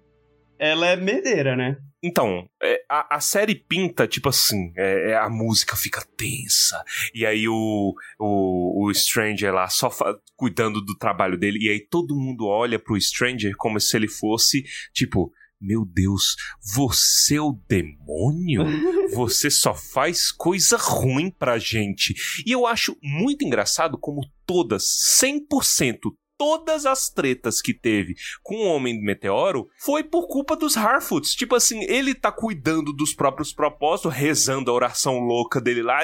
[0.57, 1.77] Ela é merdeira, né?
[2.01, 6.83] Então, é, a, a série pinta, tipo assim, é, é, a música fica tensa,
[7.15, 9.89] e aí o, o, o Stranger lá só
[10.35, 14.65] cuidando do trabalho dele, e aí todo mundo olha pro Stranger como se ele fosse,
[14.93, 16.37] tipo, meu Deus,
[16.75, 18.65] você é o demônio?
[19.15, 22.15] Você só faz coisa ruim pra gente.
[22.47, 24.85] E eu acho muito engraçado como todas,
[25.21, 25.99] 100%,
[26.39, 31.35] todas as tretas que teve com o Homem do Meteoro foi por culpa dos Harfoots.
[31.35, 36.01] Tipo assim, ele tá cuidando dos próprios propósitos, rezando a oração louca dele lá,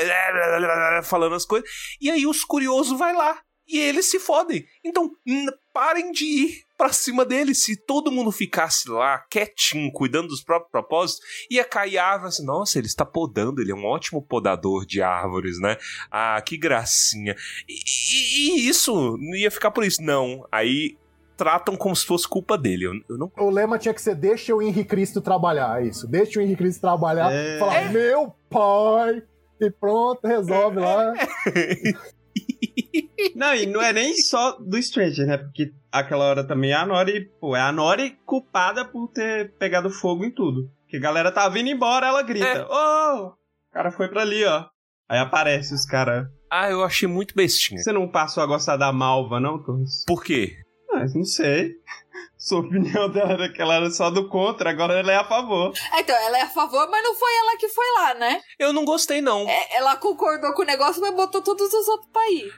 [1.02, 1.68] falando as coisas,
[2.00, 3.40] e aí os curiosos vai lá.
[3.66, 4.64] E eles se fodem.
[4.84, 5.10] Então,
[5.74, 7.54] parem de ir pra cima dele.
[7.54, 11.20] Se todo mundo ficasse lá, quietinho, cuidando dos próprios propósitos,
[11.50, 15.02] ia cair a árvore assim, nossa, ele está podando, ele é um ótimo podador de
[15.02, 15.76] árvores, né?
[16.10, 17.34] Ah, que gracinha.
[17.68, 20.00] E, e- e isso, não ia ficar por isso.
[20.00, 20.96] Não, aí
[21.36, 22.84] tratam como se fosse culpa dele.
[22.86, 26.06] Eu, eu não O lema tinha que ser deixa o Henrique Cristo trabalhar, é isso.
[26.06, 27.58] Deixa o Henrique Cristo trabalhar, É.
[27.58, 29.22] falar, meu pai,
[29.60, 31.12] e pronto, resolve lá.
[33.34, 35.38] Não, e não é nem só do Stranger, né?
[35.38, 40.24] Porque aquela hora também a Nori, pô, é a Nori culpada por ter pegado fogo
[40.24, 40.70] em tudo.
[40.88, 43.26] Que a galera tá vindo embora, ela grita: Ô!
[43.28, 44.64] O cara foi pra ali, ó.
[45.08, 46.26] Aí aparece os caras.
[46.50, 47.80] Ah, eu achei muito bestinha.
[47.80, 50.04] Você não passou a gostar da Malva, não, Torres?
[50.06, 50.56] Por quê?
[50.90, 51.72] Ah, não sei.
[52.48, 55.72] Sua opinião dela era que ela era só do contra, agora ela é a favor.
[55.98, 58.40] Então, ela é a favor, mas não foi ela que foi lá, né?
[58.58, 59.46] Eu não gostei, não.
[59.46, 62.50] É, ela concordou com o negócio, mas botou todos os outros pra ir.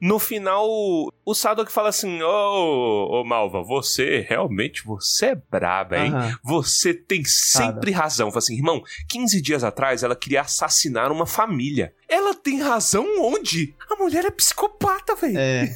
[0.00, 6.12] No final, o Sadok fala assim: Ô, ô Malva, você realmente você é braba, hein?
[6.14, 6.38] Aham.
[6.42, 8.30] Você tem sempre razão.
[8.30, 11.94] Fala assim, irmão, 15 dias atrás ela queria assassinar uma família.
[12.08, 13.74] Ela tem razão onde?
[13.90, 15.38] A mulher é psicopata, velho.
[15.38, 15.68] É.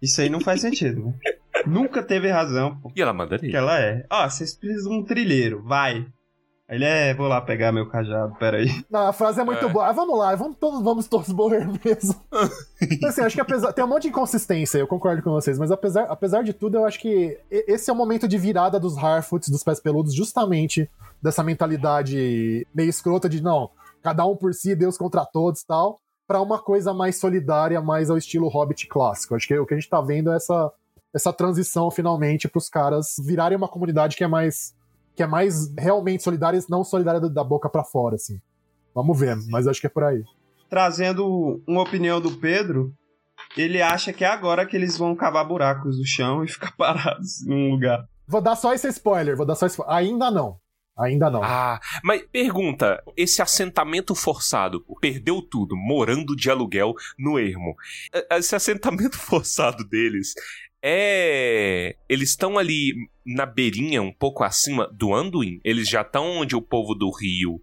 [0.00, 1.04] Isso aí não faz sentido.
[1.04, 1.12] né?
[1.66, 2.90] Nunca teve razão, pô.
[2.94, 4.04] E ela manda Que ela é.
[4.10, 6.06] Ó, vocês precisam de um trilheiro, vai.
[6.68, 8.66] Ele é, vou lá pegar meu cajado, peraí.
[8.90, 9.68] Não, a frase é muito É.
[9.68, 9.88] boa.
[9.88, 12.14] Ah, vamos lá, vamos todos, vamos todos morrer mesmo.
[12.30, 13.72] Mas, assim, acho que apesar.
[13.74, 16.86] Tem um monte de inconsistência, eu concordo com vocês, mas apesar, apesar de tudo, eu
[16.86, 20.88] acho que esse é o momento de virada dos Harfoots, dos pés peludos, justamente
[21.20, 23.70] dessa mentalidade meio escrota de não,
[24.02, 28.08] cada um por si, Deus contra todos e tal, pra uma coisa mais solidária, mais
[28.08, 29.34] ao estilo Hobbit clássico.
[29.34, 30.72] Acho que o que a gente tá vendo é essa,
[31.14, 34.74] essa transição finalmente pros caras virarem uma comunidade que é mais.
[35.14, 38.40] que é mais realmente solidária e não solidária da- boca pra fora, assim.
[38.94, 40.22] Vamos ver, mas acho que é por aí.
[40.70, 42.94] Trazendo uma opinião do Pedro,
[43.56, 47.46] ele acha que é agora que eles vão cavar buracos no chão e ficar parados
[47.46, 48.06] em um lugar.
[48.26, 49.78] Vou dar só esse spoiler, vou dar só esse...
[49.86, 50.56] Ainda não.
[50.98, 51.42] Ainda não.
[51.42, 57.74] Ah, mas pergunta: esse assentamento forçado, perdeu tudo, morando de aluguel no ermo.
[58.14, 60.34] eh, Esse assentamento forçado deles
[60.82, 61.96] é.
[62.08, 62.92] Eles estão ali
[63.24, 65.60] na beirinha, um pouco acima do Anduin.
[65.64, 67.60] Eles já estão onde o povo do Rio,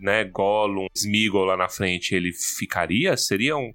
[0.00, 3.16] né, Gollum, Smeagol lá na frente, ele ficaria?
[3.16, 3.72] Seriam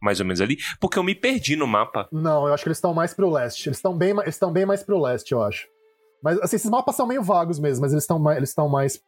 [0.00, 0.58] mais ou menos ali?
[0.80, 2.08] Porque eu me perdi no mapa.
[2.12, 3.68] Não, eu acho que eles estão mais pro leste.
[3.68, 5.66] Eles estão bem, eles bem mais pro leste, eu acho.
[6.22, 9.00] Mas assim, esses mapas são meio vagos mesmo, mas eles estão mais, eles estão mais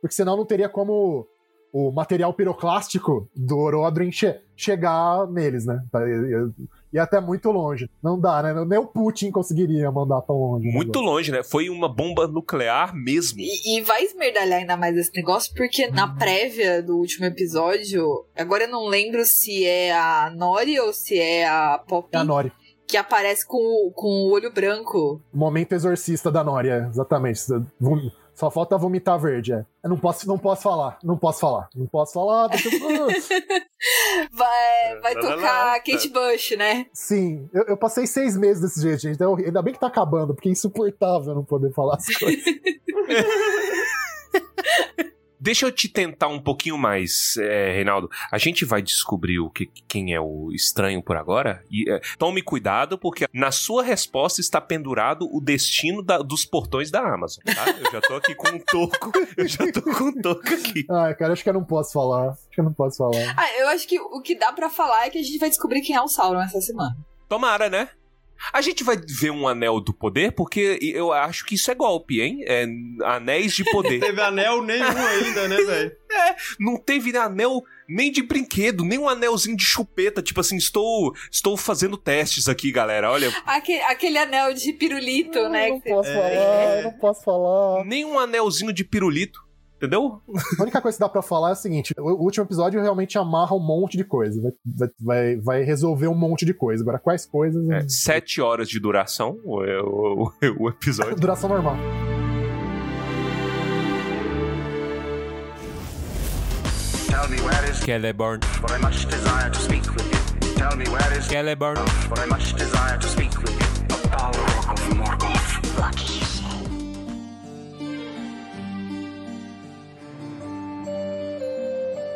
[0.00, 1.26] porque senão não teria como
[1.72, 5.82] o material piroclástico do Orodrin che- chegar neles, né?
[6.92, 7.88] Ia até muito longe.
[8.02, 8.54] Não dá, né?
[8.66, 10.68] Nem o Putin conseguiria mandar tão longe.
[10.68, 11.42] o Muito longe, né?
[11.42, 13.40] Foi uma bomba nuclear mesmo.
[13.40, 18.64] E, e vai esmerdalhar ainda mais esse negócio, porque na prévia do último episódio, agora
[18.64, 22.52] eu não lembro se é a Nori ou se é a Poppy, É a Nori.
[22.86, 25.20] que aparece com, o- com o olho branco.
[25.32, 27.40] Momento exorcista da Nori, é, exatamente.
[28.38, 29.66] Só falta vomitar verde, é.
[29.82, 31.68] Eu não posso, não posso falar, não posso falar.
[31.74, 32.78] Não posso falar, deixa eu...
[34.30, 35.80] Vai, vai Lá, lá, tocar lá.
[35.80, 36.86] Kate Bush, né?
[36.92, 39.16] Sim, eu, eu passei seis meses desse jeito, gente.
[39.16, 42.44] Então, ainda bem que tá acabando, porque é insuportável não poder falar as coisas.
[45.40, 48.08] Deixa eu te tentar um pouquinho mais, é, Reinaldo.
[48.30, 51.62] A gente vai descobrir o que, quem é o estranho por agora.
[51.70, 56.90] E é, tome cuidado, porque na sua resposta está pendurado o destino da- dos portões
[56.90, 57.70] da Amazon, tá?
[57.78, 59.12] Eu já tô aqui com um toco.
[59.36, 60.84] Eu já tô com um toco aqui.
[60.90, 62.30] Ai, cara, acho que eu não posso falar.
[62.30, 63.34] Acho que eu não posso falar.
[63.36, 65.80] Ah, eu acho que o que dá pra falar é que a gente vai descobrir
[65.82, 66.96] quem é o Sauron essa semana.
[67.28, 67.88] Tomara, né?
[68.52, 72.20] A gente vai ver um anel do poder, porque eu acho que isso é golpe,
[72.20, 72.38] hein?
[72.46, 72.66] É
[73.04, 74.00] anéis de poder.
[74.00, 75.92] Teve anel nenhum ainda, né, velho?
[76.58, 80.22] não teve anel nem de brinquedo, nem um anelzinho de chupeta.
[80.22, 83.10] Tipo assim, estou, estou fazendo testes aqui, galera.
[83.10, 85.68] Olha, Aquele, aquele anel de pirulito, né?
[85.70, 86.14] não posso É.
[86.14, 87.84] falar, eu não posso falar.
[87.84, 89.40] nem um anelzinho de pirulito.
[89.78, 90.20] Entendeu?
[90.58, 93.54] A única coisa que dá pra falar é o seguinte: o último episódio realmente amarra
[93.54, 94.40] um monte de coisa.
[94.66, 96.82] Vai, vai- vai, resolver um monte de coisa.
[96.82, 97.68] Agora, quais coisas?
[97.70, 100.32] É, sete horas de duração o, o, o-
[100.64, 101.14] o episódio.
[101.20, 101.76] Duração normal.
[107.08, 108.42] Tell me where is Celeborn.
[108.60, 110.54] for I much desire to speak with you.
[110.56, 111.76] Tell me where is Celeborn.
[112.08, 113.47] for I much desire to speak with you.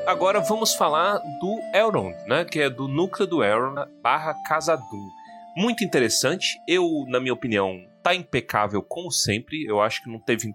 [0.06, 2.44] Agora vamos falar do Elrond, né?
[2.44, 5.08] Que é do núcleo do Elrond barra Casadum.
[5.56, 6.58] Muito interessante.
[6.66, 9.64] Eu, na minha opinião, tá impecável como sempre.
[9.64, 10.52] Eu acho que não teve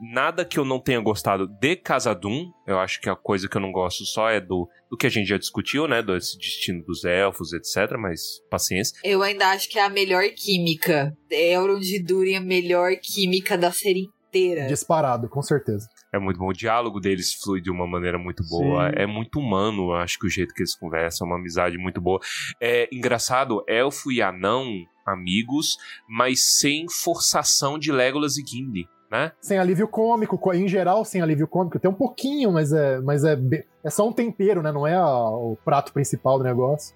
[0.00, 2.50] nada que eu não tenha gostado de Casadum.
[2.66, 5.10] Eu acho que a coisa que eu não gosto só é do, do que a
[5.10, 6.02] gente já discutiu, né?
[6.02, 7.94] Desse destino dos elfos, etc.
[7.98, 8.98] Mas paciência.
[9.04, 11.14] Eu ainda acho que é a melhor química.
[11.30, 14.66] Elrond e Durin é a melhor química da série inteira.
[14.66, 15.86] Disparado, com certeza.
[16.12, 16.48] É muito bom.
[16.48, 18.88] O diálogo deles flui de uma maneira muito boa.
[18.88, 18.94] Sim.
[18.96, 22.18] É muito humano, acho que o jeito que eles conversam, é uma amizade muito boa.
[22.60, 24.66] É engraçado, elfo e anão,
[25.06, 25.76] amigos,
[26.08, 29.32] mas sem forçação de Legolas e Gimli, né?
[29.40, 31.78] Sem alívio cômico, co- em geral, sem alívio cômico.
[31.78, 33.38] Tem um pouquinho, mas é, mas é,
[33.84, 34.70] é só um tempero, né?
[34.72, 36.94] Não é a- o prato principal do negócio.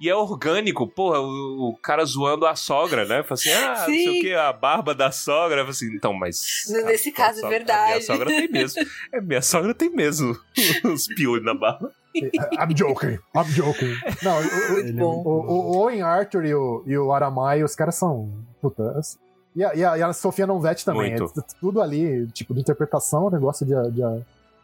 [0.00, 3.22] E é orgânico, porra, o, o cara zoando a sogra, né?
[3.22, 5.58] Fala assim, ah, não sei o que, a barba da sogra.
[5.58, 6.64] Fala assim, então, mas.
[6.84, 7.82] Nesse a- a caso é sogra- verdade.
[7.82, 8.82] A minha sogra tem mesmo.
[9.12, 10.36] É, minha sogra tem mesmo
[10.92, 11.92] os piolhos na barba.
[12.16, 13.94] I'm joking, I'm joking.
[14.22, 15.22] Não, o, o, Muito bom.
[15.24, 18.30] o, Owen Arthur e o, e o Aramai, os caras são.
[18.60, 18.98] Puta.
[18.98, 19.18] as-
[19.56, 21.12] E a, e a, e a Sofia Nonvet também.
[21.14, 21.16] É
[21.60, 24.02] tudo ali, tipo, de interpretação, é um negócio de, de,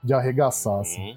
[0.03, 1.13] de arregaçar, assim.
[1.13, 1.17] Hum.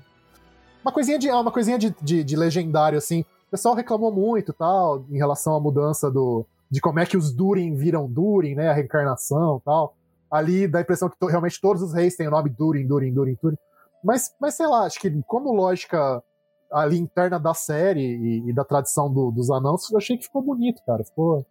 [0.84, 3.26] Uma coisinha de, uma coisinha de, de, de legendário, assim.
[3.54, 6.44] Pessoal reclamou muito tal, em relação à mudança do.
[6.72, 8.70] de como é que os Durin viram Durin, né?
[8.70, 9.94] A reencarnação tal.
[10.32, 13.14] Ali dá a impressão que to- realmente todos os reis têm o nome Durin, Durin,
[13.14, 13.56] Durin, Durin.
[14.04, 16.24] Mas, mas sei lá, acho que como lógica
[16.72, 20.42] ali interna da série e, e da tradição do- dos anãos, eu achei que ficou
[20.42, 21.04] bonito, cara.
[21.04, 21.46] Ficou.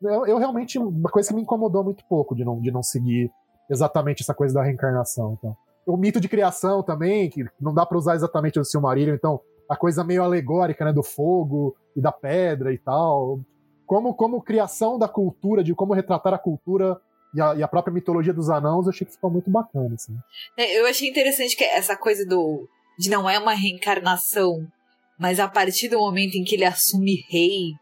[0.00, 0.78] Eu, eu realmente.
[0.78, 3.32] Uma coisa que me incomodou muito pouco de não, de não seguir
[3.68, 5.36] exatamente essa coisa da reencarnação.
[5.36, 5.56] Então.
[5.84, 9.76] O mito de criação também, que não dá pra usar exatamente o Silmarillion, então a
[9.76, 13.40] coisa meio alegórica, né, do fogo e da pedra e tal.
[13.86, 17.00] Como, como criação da cultura, de como retratar a cultura
[17.34, 20.16] e a, e a própria mitologia dos anãos, eu achei que ficou muito bacana, assim.
[20.56, 22.68] É, Eu achei interessante que essa coisa do.
[22.98, 24.66] de não é uma reencarnação,
[25.18, 27.74] mas a partir do momento em que ele assume rei,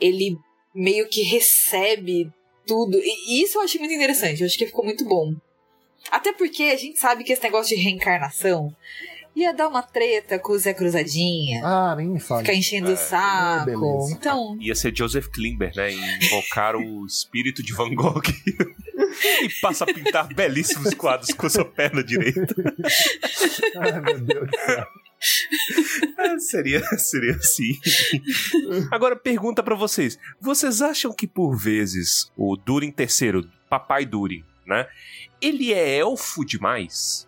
[0.00, 0.36] ele
[0.74, 2.32] meio que recebe
[2.66, 2.98] tudo.
[2.98, 5.32] E isso eu achei muito interessante, eu acho que ficou muito bom.
[6.10, 8.74] Até porque a gente sabe que esse negócio de reencarnação
[9.34, 11.62] ia dar uma treta com o Zé Cruzadinha.
[11.64, 12.42] Ah, nem me fale.
[12.42, 13.64] Ficar enchendo É, o saco.
[13.66, 14.12] beleza.
[14.12, 15.90] então, Ia ser Joseph Klimber, né?
[15.92, 18.22] Invocar o espírito de Van Gogh
[19.42, 22.54] e passa a pintar belíssimos quadros com a sua perna direita.
[23.76, 24.86] Ai, meu Deus do céu.
[26.40, 27.78] seria, seria assim.
[28.90, 30.18] Agora, pergunta pra vocês.
[30.40, 34.86] Vocês acham que, por vezes, o Durin terceiro, Papai Durin, né?
[35.40, 37.26] Ele é elfo demais?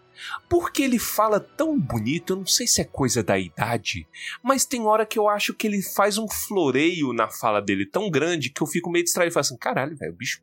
[0.48, 4.06] Porque ele fala tão bonito, eu não sei se é coisa da idade,
[4.42, 8.10] mas tem hora que eu acho que ele faz um floreio na fala dele tão
[8.10, 10.40] grande que eu fico meio distraído e falo assim: caralho, velho, o bicho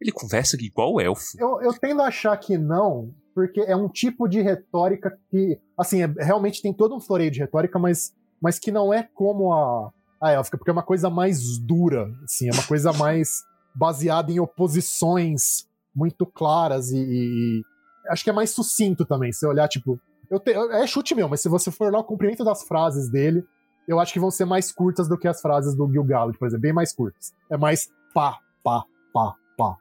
[0.00, 1.22] ele conversa igual elfo.
[1.38, 6.02] Eu, eu tendo a achar que não, porque é um tipo de retórica que, assim,
[6.02, 9.92] é- realmente tem todo um floreio de retórica, mas, mas que não é como a,
[10.20, 13.42] a élfica, porque é uma coisa mais dura, assim, é uma coisa mais
[13.74, 17.62] baseada em oposições muito claras e, e-
[18.08, 20.00] acho que é mais sucinto também, se olhar, tipo,
[20.44, 23.44] te- é chute meu, mas se você for olhar o comprimento das frases dele,
[23.86, 26.62] eu acho que vão ser mais curtas do que as frases do Gil-galad, por exemplo,
[26.62, 27.32] bem mais curtas.
[27.50, 29.76] É mais pá, pá, pá, pá.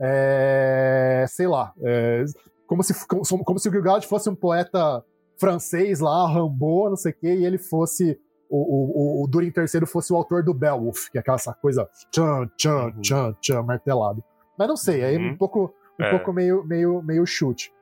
[0.00, 2.24] É, sei lá, é,
[2.66, 5.04] como se, como, como se o Gil-galad fosse um poeta
[5.38, 8.18] francês lá, Rambo, não sei o quê, e ele fosse
[8.50, 11.88] o, o, o, Durin III fosse o autor do Beowulf, que é aquela essa coisa
[12.10, 13.00] tchan, tchan, Uhum.
[13.00, 14.22] tchan, tchan, martelado.
[14.58, 15.30] Mas não sei, aí é Uhum.
[15.30, 16.10] um pouco, um É.
[16.10, 17.72] pouco meio, meio, meio chute.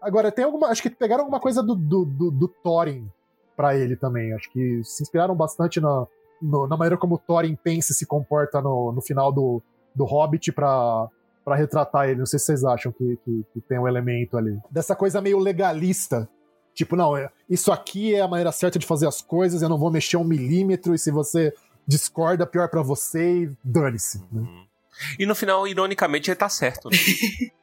[0.00, 0.68] Agora, tem alguma.
[0.68, 3.08] Acho que pegaram alguma coisa do, do, do, do Thorin
[3.56, 4.32] pra ele também.
[4.32, 6.06] Acho que se inspiraram bastante na,
[6.40, 9.62] no- na maneira como o Thorin pensa e se comporta no, no final do,
[9.94, 11.06] do Hobbit pra,
[11.44, 12.18] pra retratar ele.
[12.20, 14.58] Não sei se vocês acham que, que, que tem um elemento ali.
[14.70, 16.28] Dessa coisa meio legalista.
[16.72, 19.76] Tipo, não, é- isso aqui é a maneira certa de fazer as coisas, eu não
[19.78, 21.52] vou mexer um milímetro, e se você
[21.86, 24.18] discorda, pior pra você, e dane-se.
[24.32, 24.40] né?
[24.40, 24.64] Uhum.
[25.18, 26.88] E no final, ironicamente, ele tá certo.
[26.88, 26.96] Né?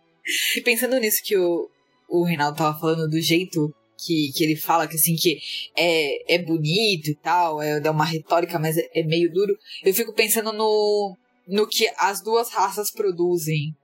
[0.56, 1.70] E pensando nisso que o,
[2.10, 5.40] o Reinaldo tava falando, do jeito que, que ele fala, que assim, que
[5.76, 9.54] é, é bonito e tal, é, é uma retórica, mas é, é meio duro,
[9.84, 11.18] eu fico pensando no,
[11.48, 13.76] no que as duas raças produzem.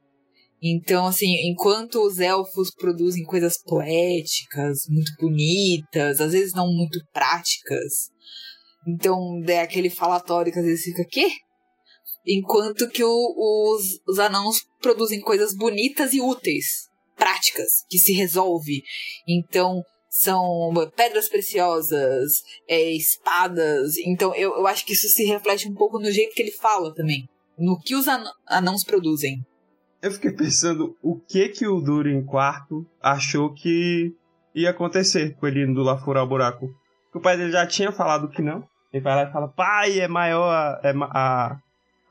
[0.61, 8.09] Então, assim, enquanto os elfos produzem coisas poéticas, muito bonitas, às vezes não muito práticas,
[8.87, 11.27] então é aquele falatório que às vezes fica, quê?
[12.25, 13.09] Enquanto que o-
[13.75, 18.81] os, os anãos produzem coisas bonitas e úteis, práticas, que se resolve.
[19.27, 22.31] Então, são pedras preciosas,
[22.67, 23.97] é, espadas.
[23.97, 26.93] Então, eu, eu acho que isso se reflete um pouco no jeito que ele fala
[26.93, 27.27] também.
[27.57, 29.37] No que os anã- anãos produzem.
[30.01, 34.11] Eu fiquei pensando o que que o Durin IV achou que
[34.53, 36.67] ia acontecer com ele indo lá furar o buraco.
[37.05, 38.63] Porque o pai dele já tinha falado que não.
[38.91, 41.57] Ele vai lá e fala, pai, é maior, é ma- a,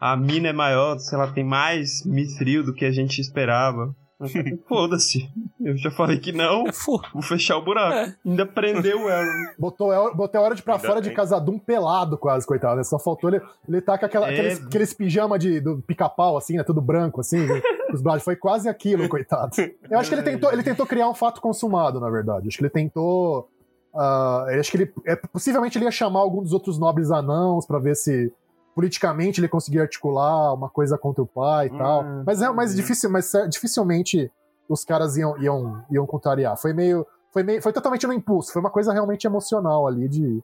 [0.02, 3.94] a mina é maior, sei lá, tem mais mithril do que a gente esperava.
[4.68, 5.28] Foda-se,
[5.60, 6.72] eu já falei que não, É
[7.12, 7.92] vou fechar o buraco.
[7.96, 8.14] É.
[8.24, 9.54] Ainda prendeu o Elrond.
[9.58, 11.16] Botou, El- botou a hora de pra Ainda fora de bem.
[11.16, 12.76] Casadum pelado, quase, coitado.
[12.76, 12.84] Né?
[12.84, 13.40] Só faltou ele.
[13.68, 14.32] Ele tá com aquela, É.
[14.32, 16.62] aqueles, aqueles pijama de, do pica-pau, assim, né?
[16.62, 17.44] Tudo branco, assim.
[17.44, 17.60] né?
[17.92, 18.22] Os braços.
[18.22, 19.50] Foi quase aquilo, coitado.
[19.90, 22.46] Eu acho que ele tentou, ele tentou criar um fato consumado, na verdade.
[22.46, 23.48] Acho que ele tentou.
[23.94, 24.92] eu acho que ele.
[25.04, 28.32] É, possivelmente ele ia chamar algum dos outros nobres anãos pra ver se
[28.74, 32.04] politicamente ele conseguia articular uma coisa contra o pai e tal.
[32.04, 32.76] Hum, Mas, é, mas, hum.
[32.76, 34.30] difícil, mas é, dificilmente
[34.68, 36.56] os caras iam, iam, iam contrariar.
[36.56, 37.06] Foi meio.
[37.32, 38.52] Foi, meio, foi totalmente no impulso.
[38.52, 40.42] Foi uma coisa realmente emocional ali de.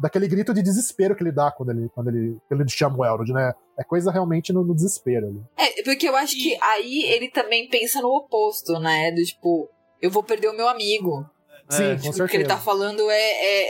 [0.00, 3.04] Daquele grito de desespero que ele dá quando ele, quando ele, quando ele chama o
[3.04, 3.52] Elrond, né?
[3.76, 5.42] É coisa realmente no, no desespero ali.
[5.56, 9.10] É, porque eu acho que aí ele também pensa no oposto, né?
[9.10, 9.68] Do tipo,
[10.00, 11.28] eu vou perder o meu amigo.
[11.70, 11.96] Sim, É.
[11.96, 13.14] com Tipo, o que ele tá falando é,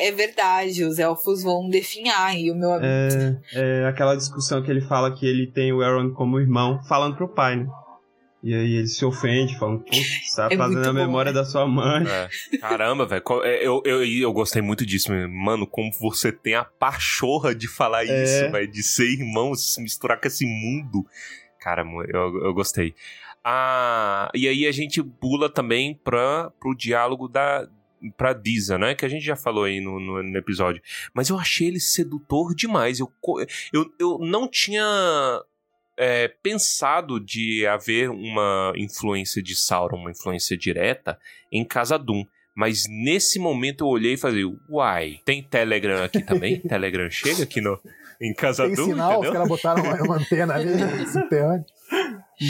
[0.05, 0.85] é, é verdade.
[0.85, 2.87] Os elfos vão definhar e o meu amigo.
[3.55, 7.17] É, é aquela discussão que ele fala que ele tem o Elrond como irmão, falando
[7.17, 7.67] pro pai, né?
[8.41, 11.67] E aí ele se ofende, falando, putz, tá É fazendo a bom, memória da sua
[11.67, 12.07] mãe.
[12.07, 12.29] É.
[12.59, 13.23] Caramba, velho.
[13.43, 15.67] é, Eu, eu, eu gostei muito disso, mano.
[15.67, 18.23] Como você tem a pachorra de falar É.
[18.23, 18.71] isso, velho.
[18.71, 21.05] De ser irmão, se misturar com esse mundo.
[21.61, 21.83] Cara,
[22.15, 22.95] eu, eu gostei.
[23.45, 27.67] Ah, e aí a gente pula também pra, pro diálogo da.
[28.17, 28.95] Pra Disa, né?
[28.95, 30.83] Que a gente já falou aí no, no, no episódio.
[31.13, 33.01] Mas eu achei ele sedutor demais.
[33.01, 33.41] Eu, co-
[33.73, 35.43] eu, eu não tinha
[35.97, 41.19] é, pensado de haver uma influência de Sauron, uma influência direta
[41.51, 42.25] em Casadum.
[42.55, 46.59] Mas nesse momento eu olhei e falei, uai, tem Telegram aqui também?
[46.67, 47.75] Telegram chega aqui no,
[48.21, 49.33] em Tem Casadum, sinal, os entendeu?
[49.33, 50.71] caras botaram uma, uma antena ali,
[51.07, 51.65] subterrânea.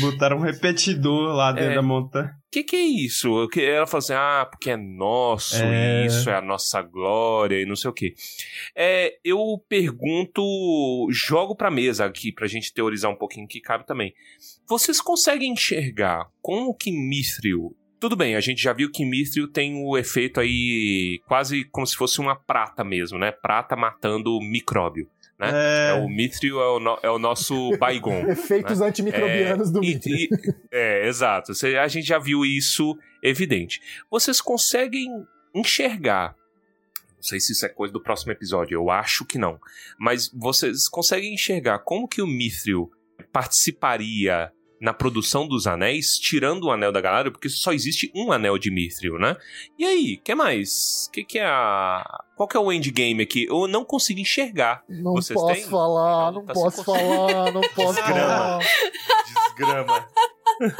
[0.00, 1.74] Botaram um repetidor lá dentro É.
[1.74, 2.30] da montanha.
[2.50, 3.28] que que é isso?
[3.56, 6.06] Ela falou assim, ah, porque é nosso, É.
[6.06, 8.14] isso é a nossa glória e não sei o quê.
[8.74, 10.42] É, eu pergunto,
[11.10, 14.12] jogo pra mesa aqui pra gente teorizar um pouquinho que cabe também.
[14.68, 17.74] Vocês conseguem enxergar como que Mithril...
[18.00, 21.96] Tudo bem, a gente já viu que Mithril tem o efeito aí quase como se
[21.96, 23.32] fosse uma prata mesmo, né?
[23.32, 25.08] Prata matando micróbio.
[25.38, 25.50] Né?
[25.52, 28.26] É, o Mithril é o, no- é o nosso Baigon.
[28.28, 30.16] Efeitos antimicrobianos do É, e- Mithril.
[30.16, 30.28] e-
[30.72, 31.52] é, exato.
[31.80, 33.80] A gente já viu isso evidente.
[34.10, 35.08] Vocês conseguem
[35.54, 36.34] enxergar
[37.16, 39.58] Não sei se isso é coisa do próximo episódio, eu acho que não.
[39.98, 42.90] Mas vocês conseguem enxergar como que o Mithril
[43.32, 48.58] participaria na produção dos anéis, tirando o anel da Galadriel, porque só existe um anel
[48.58, 49.36] de Mithril, né?
[49.78, 51.08] E aí, que mais?
[51.12, 52.04] Que que é a
[52.36, 53.46] qual que é o endgame aqui?
[53.48, 54.84] Eu não consigo enxergar.
[54.88, 55.64] Não Vocês posso têm?
[55.64, 58.28] falar, não Tá sem posso falar, não posso Desgrama.
[58.28, 58.58] falar.
[59.48, 60.08] Desgrama.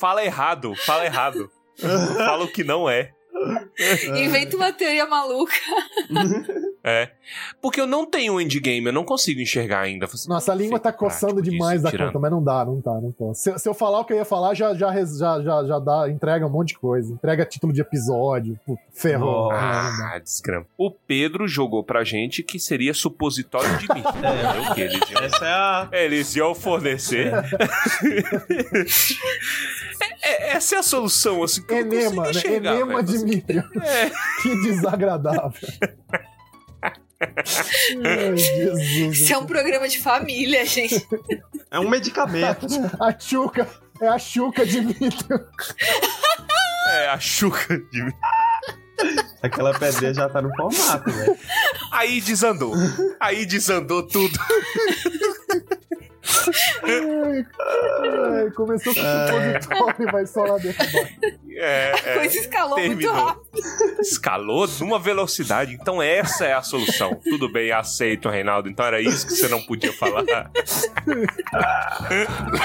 [0.00, 1.50] fala errado, fala errado.
[1.78, 3.12] fala o que não é.
[4.16, 5.54] Inventa uma teoria maluca.
[6.86, 7.10] É.
[7.60, 10.06] Porque eu não tenho endgame, eu não consigo enxergar ainda.
[10.28, 12.06] Nossa, a língua tá coçando demais disso, da tirando.
[12.08, 13.42] conta, mas não dá, não dá, não posso.
[13.42, 16.08] Se, se eu falar o que eu ia falar, já, já, já, já, já dá,
[16.08, 17.12] entrega um monte de coisa.
[17.12, 18.56] Entrega título de episódio,
[18.92, 19.48] ferrou.
[19.48, 20.14] Dá.
[20.14, 20.64] Ah, desgrama.
[20.78, 24.02] O Pedro jogou pra gente que seria supositório de mim.
[24.26, 25.88] É, o que eles iam Essa é a.
[25.92, 27.32] Eles iam fornecer.
[30.22, 32.28] É, é, essa é a solução, assim, que eu não Enema, né?
[32.28, 33.18] consigo enxergar, Enema velho.
[33.18, 33.58] Dimitri.
[33.58, 34.10] É.
[34.42, 35.52] Que desagradável.
[37.20, 39.18] Ai, Jesus.
[39.18, 41.06] Isso é um programa de família, gente.
[41.70, 42.66] É um medicamento.
[43.00, 43.68] A Chuca.
[44.00, 45.26] É a Chuca Dimitri.
[46.88, 48.14] É, a chuca de
[49.42, 51.36] Aquela pedrinha já tá no formato, velho.
[51.92, 52.74] Aí desandou.
[53.20, 54.38] Aí desandou tudo.
[56.82, 57.46] Ai,
[58.42, 60.78] ai, começou com supositório, vai só lá dentro.
[60.92, 61.16] baixo.
[61.58, 62.14] É, A é.
[62.18, 63.14] coisa escalou muito terminou.
[63.26, 63.46] rápido.
[64.00, 65.72] Escalou numa velocidade.
[65.72, 67.14] Então essa é a solução.
[67.24, 68.68] Tudo bem, aceito, Reinaldo.
[68.68, 70.22] Então era isso que você não podia falar.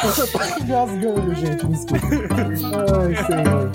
[0.02, 1.66] Você tá engasgando, gente.
[1.68, 2.08] Desculpa.
[3.00, 3.72] Ai, senhor.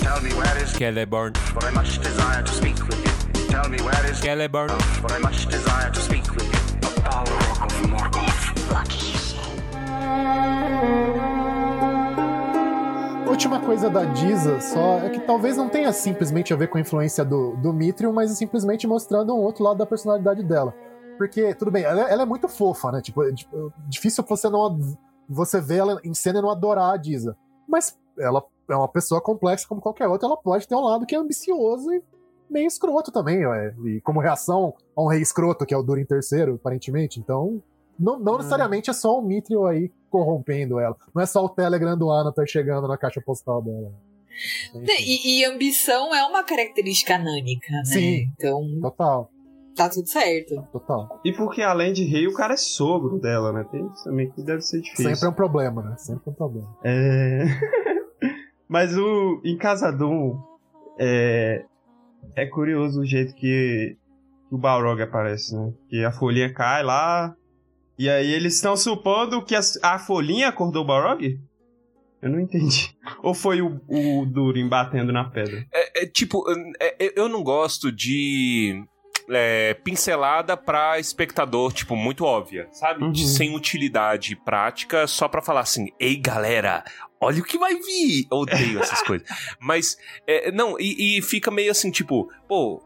[0.00, 1.32] Tell me where is Celeborn.
[1.52, 3.09] for I much desire to speak with you.
[3.50, 4.70] Tell me where is Celeborn.
[5.00, 6.90] for I much desire to speak with you.
[7.02, 8.50] Balrog of Morgoth.
[13.28, 16.80] Última coisa da Diza só é que talvez não tenha simplesmente a ver com a
[16.80, 20.72] influência do, do Mithril, mas simplesmente mostrando um outro lado da personalidade dela.
[21.18, 23.00] Porque, tudo bem, ela, ela é muito fofa, né?
[23.00, 24.78] Tipo, é, tipo, difícil você não
[25.28, 27.36] você ver ela em cena e não adorar a Diza.
[27.68, 31.16] Mas ela é uma pessoa complexa como qualquer outra, ela pode ter um lado que
[31.16, 32.02] é ambicioso e
[32.50, 33.74] meio escroto também, ué.
[33.84, 37.20] E como reação a um rei escroto, que é o Durin terceiro, aparentemente.
[37.20, 37.62] Então,
[37.98, 40.96] não, não necessariamente é só o Mithril aí corrompendo ela.
[41.14, 43.92] Não é só o Telegram do Anatar chegando na caixa postal dela.
[44.98, 47.84] E, e ambição é uma característica anânica, né?
[47.84, 48.32] Sim.
[48.36, 49.30] Então Total,
[49.76, 50.62] tá tudo certo.
[50.72, 51.20] total.
[51.24, 53.66] E porque além de rei, o cara é sogro dela, né?
[53.70, 55.10] Tem isso também que deve ser difícil.
[55.10, 55.96] Sempre é um problema, né?
[55.98, 56.76] Sempre é um problema.
[56.84, 57.44] É.
[58.68, 59.40] Mas o.
[59.44, 60.40] Em Casadum.
[60.98, 61.64] É.
[62.36, 63.96] É curioso o jeito que
[64.50, 65.72] o Balrog aparece, né?
[65.88, 67.34] Que a folhinha cai lá.
[67.98, 71.38] E aí eles estão supondo que as- a, folhinha acordou o Balrog?
[72.22, 72.94] Eu não entendi.
[73.22, 75.64] Ou foi o, o Durin batendo na pedra?
[75.72, 76.44] É, é, tipo,
[76.80, 78.82] é, eu não gosto de
[79.30, 83.04] é, pincelada pra espectador, tipo, muito óbvia, sabe?
[83.04, 83.14] Uhum.
[83.14, 86.84] sem utilidade prática, só pra falar assim, ei galera,
[87.20, 88.26] olha o que vai vir.
[88.30, 89.28] Eu odeio essas coisas.
[89.60, 92.82] Mas, é, não, e, e fica meio assim, tipo, pô,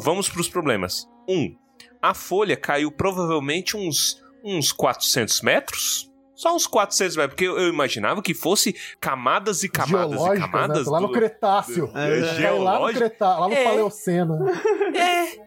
[0.00, 1.08] vamos pros problemas.
[1.28, 1.56] Um,
[2.00, 6.10] a folha caiu provavelmente uns, uns 400 metros.
[6.36, 10.50] Só uns 400 metros, porque eu, eu imaginava que fosse camadas e camadas e Geológicas,
[10.50, 10.86] camadas.
[10.86, 10.92] né?
[10.92, 11.90] Lá no do- Cretáceo.
[11.92, 12.98] É, Cai lá no geológico.
[13.00, 13.64] Creta, lá no É.
[13.64, 14.48] Paleoceno.
[14.94, 15.46] É.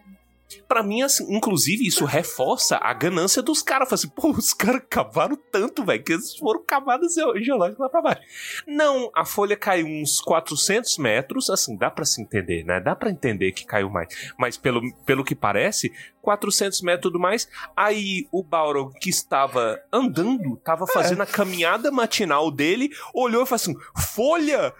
[0.66, 3.88] Pra mim, assim, inclusive, isso reforça a ganância dos caras.
[3.88, 7.88] Fala assim, pô, os caras cavaram tanto, velho, que eles foram cavadas geo- geológicas lá
[7.88, 8.22] pra baixo.
[8.66, 12.80] Não, a folha caiu uns 400 metros, assim, dá pra se entender, né?
[12.80, 14.08] Dá pra entender que caiu mais.
[14.38, 15.92] Mas pelo, pelo que parece,
[16.22, 17.48] 400 metros e tudo mais.
[17.76, 23.56] Aí o Balrog, que estava andando, tava fazendo a caminhada matinal dele, olhou e falou
[23.56, 24.72] assim: folha!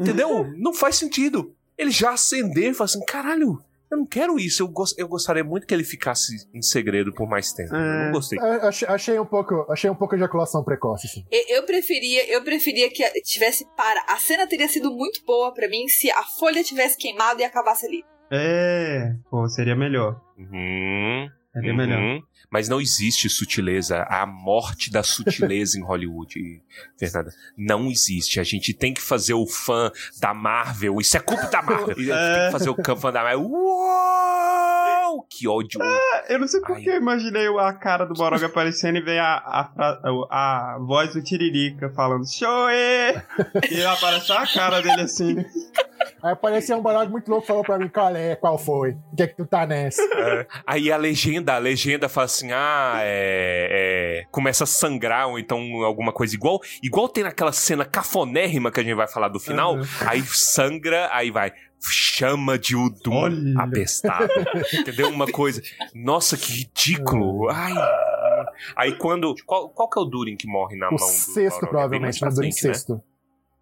[0.00, 0.46] Entendeu?
[0.56, 1.54] Não faz sentido.
[1.76, 3.62] Ele já acendeu e falou assim: caralho.
[3.92, 4.62] Eu não quero isso.
[4.62, 7.74] Eu, gos- eu gostaria muito que ele ficasse em segredo por mais tempo.
[7.74, 8.04] Eu É.
[8.06, 8.38] não gostei.
[8.38, 11.24] É, Achei, achei um pouco, achei um pouco ejaculação precoce, assim.
[11.30, 14.02] Eu, eu preferia, eu preferia que tivesse para.
[14.08, 17.84] A cena teria sido muito boa pra mim se a folha tivesse queimado e acabasse
[17.86, 18.02] ali.
[18.30, 19.12] É.
[19.30, 20.18] Pô, seria melhor.
[20.38, 21.76] Uhum, Seria uhum.
[21.76, 22.20] melhor.
[22.50, 24.02] Mas não existe sutileza.
[24.08, 26.62] A morte da sutileza em Hollywood,
[26.98, 27.32] Fernanda.
[27.56, 28.38] Não existe.
[28.40, 29.90] A gente tem que fazer o fã
[30.20, 31.00] da Marvel.
[31.00, 31.94] Isso é culpa da Marvel.
[31.96, 32.46] Tem É.
[32.46, 33.42] que fazer o fã da Marvel.
[33.42, 35.26] Uou!
[35.28, 35.80] Que ódio.
[36.28, 36.82] Eu não sei por Ai.
[36.82, 41.12] que eu imaginei a cara do Borog aparecendo e vem a, a, a, a voz
[41.12, 42.72] do Tiririca falando Shoe!
[43.70, 45.44] E aparece a cara dele assim.
[46.22, 48.92] Aí apareceu um baralho muito louco falou pra mim, qual é, qual foi?
[49.12, 50.02] O que é que tu tá nessa?
[50.66, 55.58] Aí a legenda, a legenda fala assim: ah, é, é, Começa a sangrar, ou então
[55.84, 56.60] alguma coisa igual.
[56.82, 59.76] Igual tem naquela cena cafonérrima que a gente vai falar do final.
[59.76, 59.82] Uhum.
[60.06, 61.52] Aí sangra, aí vai.
[61.84, 63.60] Chama de Udum Olha.
[63.60, 64.28] apestado.
[64.72, 65.08] Entendeu?
[65.08, 65.60] Uma coisa.
[65.92, 67.48] Nossa, que ridículo.
[67.50, 67.72] Ai.
[68.76, 69.34] Aí quando.
[69.44, 71.04] Qual, qual que é o Durin que morre na O mão do.
[71.12, 71.64] sexto?
[71.64, 72.52] É provavelmente, pra mas Durin né?
[72.52, 73.02] sexto.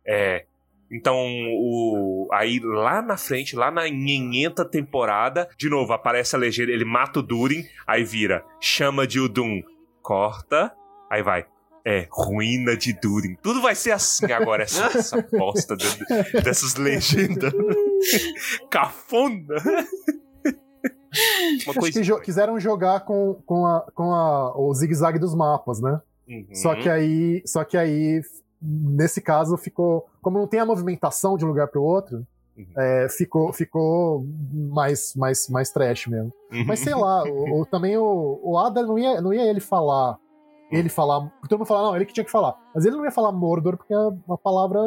[0.07, 0.45] É.
[0.93, 1.17] Então,
[1.53, 6.85] o, aí lá na frente, lá na nhenhenta temporada, de novo, aparece a legenda, ele
[6.85, 9.63] mata o Durin, aí vira chama de Udum,
[10.03, 10.73] corta,
[11.11, 11.47] aí vai.
[11.83, 13.37] É, ruína de Durin.
[13.43, 15.87] Tudo vai ser assim agora, essa, essa bosta de-
[16.43, 17.53] dessas legendas.
[18.71, 19.55] Cafona.
[19.55, 19.87] Uma
[21.57, 22.01] Acho coisa.
[22.01, 26.01] que jo- quiseram jogar com, com, a, com a, o zigue-zague dos mapas, né?
[26.29, 26.47] Uhum.
[26.55, 28.21] Só que aí, só que aí,
[28.61, 30.07] nesse caso, ficou.
[30.23, 32.67] Como não tem a movimentação de um lugar pro outro, Uhum.
[32.77, 36.33] é, ficou, ficou mais, mais, mais trash mesmo.
[36.53, 36.65] Uhum.
[36.67, 40.19] Mas sei lá, o, o- também o, o Ada não ia, não ia ele falar.
[40.71, 41.21] Ele falar.
[41.49, 42.55] Todo mundo falar, não, ele que tinha que falar.
[42.75, 44.79] Mas ele não ia falar Mordor, porque é uma palavra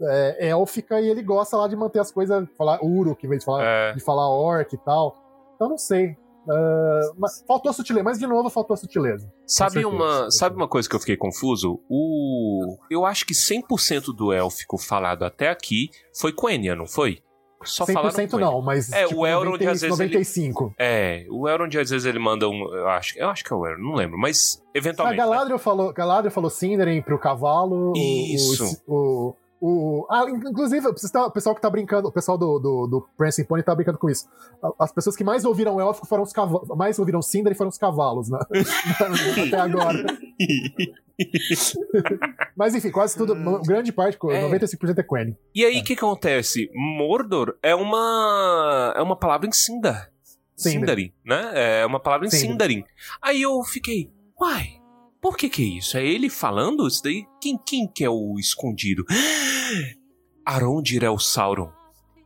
[0.00, 2.46] é, élfica e ele gosta lá de manter as coisas.
[2.56, 5.16] Falar Uruk, em vez de falar, É, de falar orc e tal.
[5.54, 6.16] Então não sei.
[6.48, 9.30] Ah, mas faltou sutileza, mas de novo faltou sutileza.
[9.46, 11.80] Sabe uma, sabe uma coisa que eu fiquei confuso?
[11.88, 17.18] O, eu acho que 100% do élfico falado até aqui foi Quenya, não foi?
[17.64, 20.74] Só 100% falaram não, mas É, tipo, o Elrond, 90, às vezes, ele- 95.
[20.78, 23.66] É, o Elrond às vezes ele manda um, eu acho, eu acho que é o
[23.66, 25.18] Elrond, não lembro, mas A eventualmente.
[25.18, 25.24] né?
[25.24, 27.92] Galadriel falou, Galadriel falou Sindarin pro cavalo.
[27.96, 28.80] Isso.
[28.86, 32.86] O, o, o- ah, inclusive, tá- o pessoal que tá brincando, o pessoal do, do,
[32.86, 34.26] do Prancing Pony tá brincando com isso.
[34.78, 38.28] As pessoas que mais ouviram élfico foram os cavalos, mais ouviram Sindarin foram os cavalos,
[38.28, 38.38] né?
[39.46, 40.04] Até agora.
[42.56, 44.42] Mas enfim, quase tudo, grande parte, É.
[44.48, 45.36] 95% é Quen.
[45.54, 46.70] E aí o que que acontece?
[46.74, 50.10] Mordor é uma é uma palavra em Sindar.
[50.56, 50.80] Sindarin.
[50.80, 51.50] Sindarin, né?
[51.80, 52.30] É uma palavra em.
[52.30, 52.84] Sindarin.
[53.22, 54.68] Aí eu fiquei, uai,
[55.20, 55.96] por que que é isso?
[55.96, 57.24] É ele falando isso daí?
[57.40, 59.04] Quem, quem que é o escondido?
[60.44, 61.72] Arondir é o Sauron.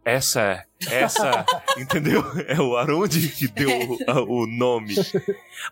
[0.05, 1.45] Essa, essa,
[1.79, 2.23] entendeu?
[2.47, 4.95] É o Arondir que deu o, o nome.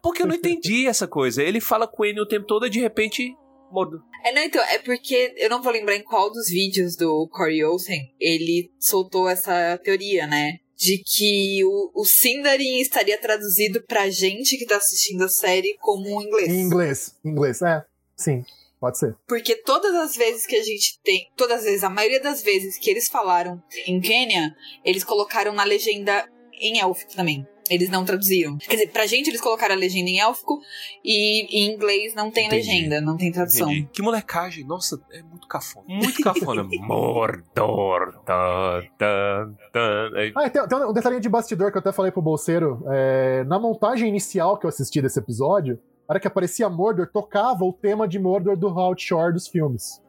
[0.03, 1.43] Porque eu não entendi essa coisa.
[1.43, 3.35] Ele fala com ele o tempo todo e de repente...
[3.71, 4.01] Mordor.
[4.25, 7.63] É, não, então, é porque eu não vou lembrar em qual dos vídeos do Corey
[7.63, 10.59] Olsen ele soltou essa teoria, né?
[10.79, 16.17] De que o, o Sindarin estaria traduzido pra gente que tá assistindo a série como
[16.17, 16.49] um inglês.
[16.49, 17.85] Em inglês, em inglês, é,
[18.17, 18.45] sim,
[18.81, 19.17] pode ser.
[19.27, 22.79] Porque todas as vezes que a gente tem, todas as vezes, a maioria das vezes
[22.79, 24.55] que eles falaram em Quênia,
[24.85, 26.29] eles colocaram na legenda
[26.61, 27.47] em élfico também.
[27.71, 28.57] Eles não traduziram.
[28.59, 30.61] Quer dizer, pra gente eles colocaram a legenda em élfico
[31.05, 32.67] e em inglês não tem Entendi.
[32.69, 33.71] legenda, não tem tradução.
[33.71, 33.89] Entendi.
[33.93, 34.65] Que molecagem.
[34.65, 35.85] Nossa, é muito cafona.
[35.89, 36.63] Muito cafona.
[36.81, 38.15] Mordor.
[38.25, 40.11] Tan, tan, tan.
[40.17, 42.83] É, Ah, tem, tem um detalhinho de bastidor que eu até falei pro Bolseiro.
[42.91, 45.75] é, na montagem inicial que eu assisti desse episódio,
[46.09, 50.03] na hora que aparecia Mordor, tocava o tema de Mordor do Howard Shore dos filmes.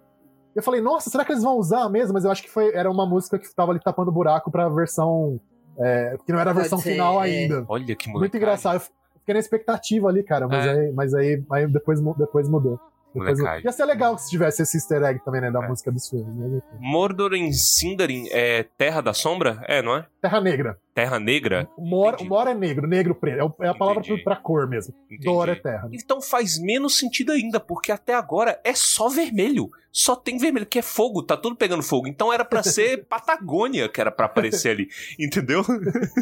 [0.55, 2.14] Eu falei, nossa, será que eles vão usar mesmo?
[2.14, 5.39] Mas eu acho que foi, era uma música que tava ali tapando buraco pra versão.
[5.78, 7.28] É, que não era a versão ser, final é.
[7.28, 7.65] ainda.
[7.67, 8.20] Olha que molecagem.
[8.20, 8.76] Muito engraçado.
[8.76, 10.72] Eu fiquei na expectativa ali, cara, mas, É.
[10.72, 12.80] aí, mas aí, aí depois, depois mudou.
[13.14, 13.39] Depois.
[13.64, 15.68] Ia ser legal se tivesse esse easter egg também, né, da É.
[15.68, 16.28] música dos filmes.
[16.53, 16.62] Enfim.
[16.80, 19.64] Mordor em Sindarin é Terra da Sombra?
[19.68, 20.05] É, não é?
[20.22, 20.78] Terra Negra.
[20.93, 21.68] Terra Negra?
[21.78, 23.55] Mor, Mor é negro, negro preto.
[23.62, 24.24] É É a palavra Entendi.
[24.24, 24.93] pra cor mesmo.
[25.05, 25.24] Entendi.
[25.24, 25.88] Dor é terra.
[25.93, 29.70] Então faz menos sentido ainda, porque até agora é só vermelho.
[29.91, 32.07] Só tem vermelho, que é fogo, tá tudo pegando fogo.
[32.07, 34.88] Então era pra ser Patagônia que era pra aparecer ali,
[35.18, 35.64] entendeu?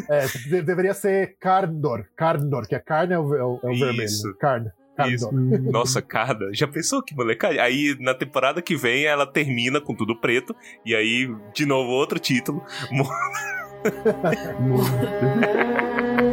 [0.08, 2.06] É, de- deveria ser Carndor.
[2.16, 3.98] Carndor, que é carne é o, é o- é o vermelho.
[4.02, 4.72] né?
[5.06, 5.28] Isso.
[5.28, 5.72] Carndor.
[5.72, 6.52] Nossa, cada.
[6.52, 7.60] Já pensou que molecagem?
[7.60, 12.18] Aí na temporada que vem ela termina com tudo preto, e aí de novo outro
[12.18, 12.64] título.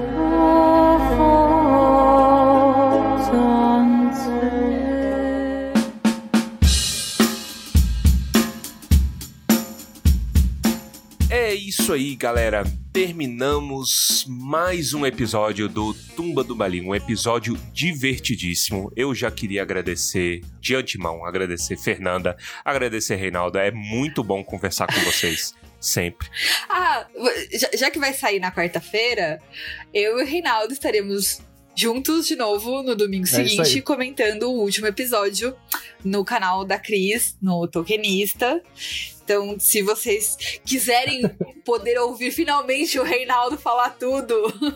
[11.67, 12.63] isso aí, galera.
[12.93, 18.91] Terminamos mais um episódio do Tumba do Balim, um episódio divertidíssimo.
[18.95, 23.57] Eu já queria agradecer de antemão, agradecer Fernanda, agradecer Reinaldo.
[23.57, 26.27] É muito bom conversar com vocês sempre.
[26.69, 27.07] Ah,
[27.51, 29.41] já, já que vai sair na quarta-feira,
[29.91, 31.41] eu e o Reinaldo estaremos
[31.75, 33.81] juntos de novo no domingo É seguinte, aí.
[33.81, 35.55] comentando o último episódio
[36.03, 38.61] no canal da Cris, no Tokenista.
[39.23, 41.23] Então, se vocês quiserem
[41.65, 44.35] poder ouvir finalmente o Reinaldo falar tudo,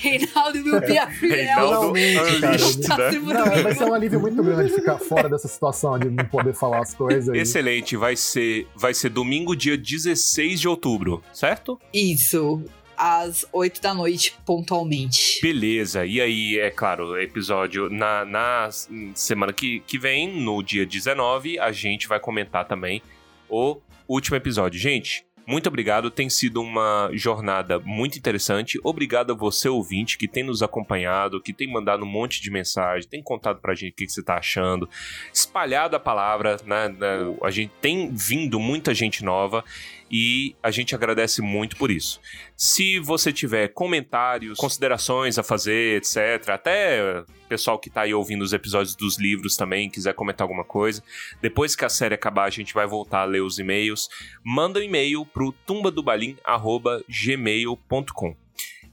[0.00, 3.08] Reinaldo will be a free Reinaldo Finalmente, cara.
[3.10, 3.62] Unleashed, né?
[3.62, 6.92] Vai ser um alívio muito grande ficar fora dessa situação de não poder falar as
[6.94, 7.34] coisas.
[7.34, 11.80] e- Excelente, vai ser, vai ser domingo, dia 16 de outubro, certo?
[11.92, 12.62] Isso,
[12.96, 15.40] às 8 da noite, pontualmente.
[15.40, 18.68] Beleza, e aí, é claro, episódio na, na
[19.14, 23.02] semana que, que vem, no dia 19, a gente vai comentar também
[23.48, 23.78] o
[24.08, 24.78] último episódio.
[24.78, 28.80] Gente, muito obrigado, tem sido uma jornada muito interessante.
[28.82, 33.08] Obrigado a você, ouvinte, que tem nos acompanhado, que tem mandado um monte de mensagem,
[33.08, 34.88] tem contado pra gente o que, que você tá achando,
[35.32, 36.88] espalhado a palavra, né?
[36.88, 39.64] né, A gente tem vindo muita gente nova
[40.10, 42.20] e a gente agradece muito por isso.
[42.56, 48.52] Se você tiver comentários, considerações a fazer, etc., até pessoal que tá aí ouvindo os
[48.52, 51.02] episódios dos livros também, quiser comentar alguma coisa,
[51.40, 54.10] depois que a série acabar, a gente vai voltar a ler os e-mails.
[54.44, 58.36] Manda um e-mail pro tumbadobalim@gmail.com.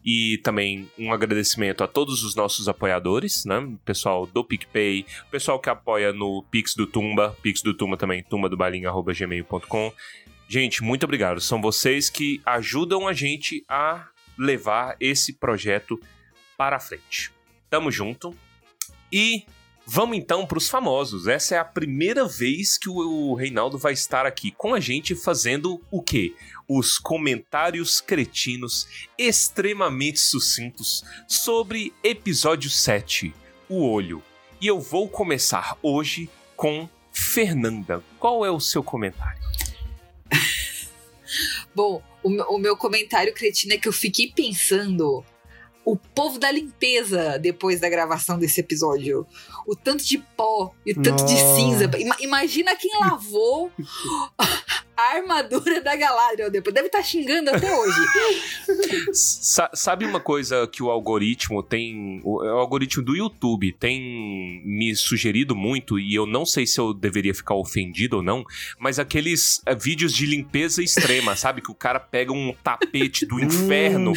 [0.05, 3.59] E também um agradecimento a todos os nossos apoiadores, né?
[3.59, 7.95] O pessoal do PicPay, o pessoal que apoia no Pix do Tumba, Pix do Tumba
[7.95, 9.93] também, tumbadobalim.gmail.com.
[10.45, 11.39] Gente, muito obrigado.
[11.39, 15.99] São vocês que ajudam a gente a levar esse projeto
[16.57, 17.31] para frente.
[17.73, 18.37] Tamo junto.
[19.11, 19.47] E
[19.83, 21.25] vamos então para os famosos.
[21.27, 25.81] Essa é a primeira vez que o Reinaldo vai estar aqui com a gente fazendo
[25.89, 26.35] o quê?
[26.67, 28.87] Os comentários cretinos
[29.17, 33.33] extremamente sucintos sobre episódio 7,
[33.67, 34.21] O Olho.
[34.61, 38.03] E eu vou começar hoje com Fernanda.
[38.19, 39.41] Qual é o seu comentário?
[41.73, 45.25] Bom, o, meu- comentário cretino é que eu fiquei pensando
[45.85, 49.25] o povo da limpeza depois da gravação desse episódio.
[49.67, 51.55] O tanto de pó e o tanto de Nossa.
[51.55, 51.91] cinza.
[51.99, 53.71] Ima- imagina quem lavou
[54.95, 56.73] a armadura da Galadriel depois.
[56.73, 57.97] Deve estar xingando até hoje.
[59.13, 62.21] Sa- sabe uma coisa que o algoritmo tem.
[62.23, 66.93] O, o algoritmo do YouTube tem me sugerido muito, e eu não sei se eu
[66.93, 68.43] deveria ficar ofendido ou não,
[68.79, 71.61] mas aqueles eh, vídeos de limpeza extrema, sabe?
[71.61, 74.13] Que o cara pega um tapete do inferno,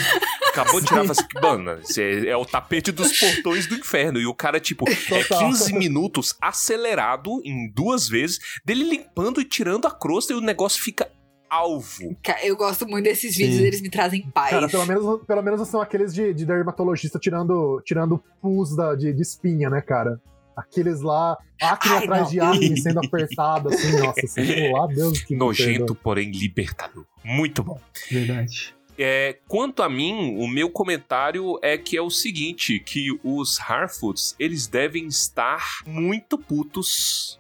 [0.48, 4.20] acabou de tirar e fala assim: mano, é, é o tapete dos portões do inferno.
[4.20, 5.48] E o cara, tipo, é Total.
[5.48, 10.66] 15 minutos acelerado em duas vezes, dele limpando e tirando a crosta e o negócio
[10.75, 11.09] fica
[11.49, 12.17] alvo.
[12.43, 13.45] Eu gosto muito desses Sim.
[13.45, 14.51] vídeos, eles me trazem paz.
[14.51, 19.13] Cara, pelo menos, pelo menos são aqueles de, de dermatologista tirando, tirando pus da, de,
[19.13, 20.21] de espinha, né, cara?
[20.57, 22.31] Aqueles lá, acne Ai, atrás não.
[22.31, 27.05] de acne sendo apertado, assim, nossa, assim, lá, Deus que Nojento, porém libertador.
[27.23, 27.79] Muito bom.
[28.11, 28.75] Verdade.
[28.99, 34.35] É, quanto a mim, o meu comentário é que é o seguinte, que os Harfoots,
[34.39, 37.39] eles devem estar muito putos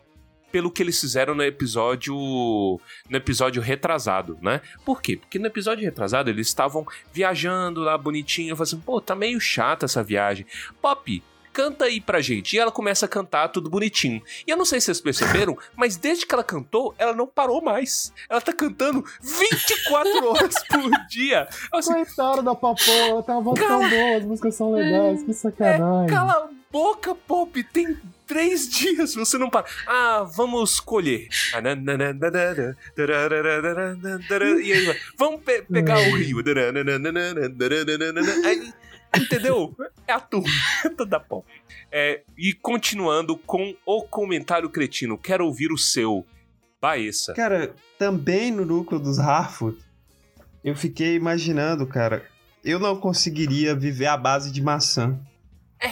[0.56, 4.62] pelo que eles fizeram no episódio no episódio retrasado, né?
[4.86, 5.18] Por quê?
[5.18, 9.84] Porque no episódio retrasado eles estavam viajando lá bonitinho, falei assim, pô, tá meio chata
[9.84, 10.46] essa viagem.
[10.80, 11.22] Pop,
[11.56, 12.54] canta aí pra gente.
[12.54, 14.20] E ela começa a cantar tudo bonitinho.
[14.46, 17.62] E eu não sei se vocês perceberam, mas desde que ela cantou, ela não parou
[17.62, 18.12] mais.
[18.28, 21.48] Ela tá cantando 24 horas por dia.
[21.72, 25.32] Assim, Coitada da Papola, ela tem uma voz tão boa, as músicas são legais, que
[25.32, 26.14] sacanagem.
[26.14, 27.96] Cala a boca, Pop, tem
[28.26, 29.64] três dias, você não para.
[29.86, 31.28] Ah, vamos colher.
[34.60, 36.42] E aí, vamos pe- pegar o rio.
[38.44, 38.72] Aí,
[39.14, 39.74] entendeu?
[40.06, 40.48] É a turma
[41.06, 41.46] da Pop.
[41.90, 46.24] É, e continuando com o comentário cretino, quero ouvir o seu.
[46.80, 47.32] Baessa.
[47.34, 49.78] Cara, também no núcleo dos Harfoot,
[50.62, 52.24] eu fiquei imaginando, cara,
[52.62, 55.18] eu não conseguiria viver à base de maçã.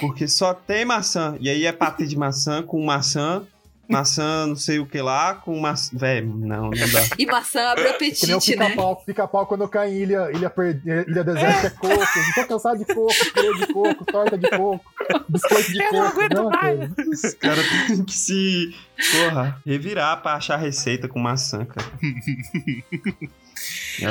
[0.01, 1.37] Porque só tem maçã.
[1.41, 3.47] E aí é patê de maçã com maçã,
[3.89, 5.97] maçã não sei o que lá, com maçã.
[5.97, 7.01] Velho, não, não dá.
[7.19, 8.77] E maçã abre o Que nem o apetite, né?
[9.07, 9.47] pica-pau.
[9.47, 10.81] Quando cai em ilha, ilha, per...
[10.85, 11.95] ilha deserta é coco.
[11.95, 14.85] Não tô cansado de coco, purê de coco, torta de coco,
[15.29, 16.19] biscoito de coco.
[16.19, 16.95] mesma coisa.
[17.11, 18.75] Os caras têm que se,
[19.13, 21.91] porra, revirar pra achar receita com maçã, cara.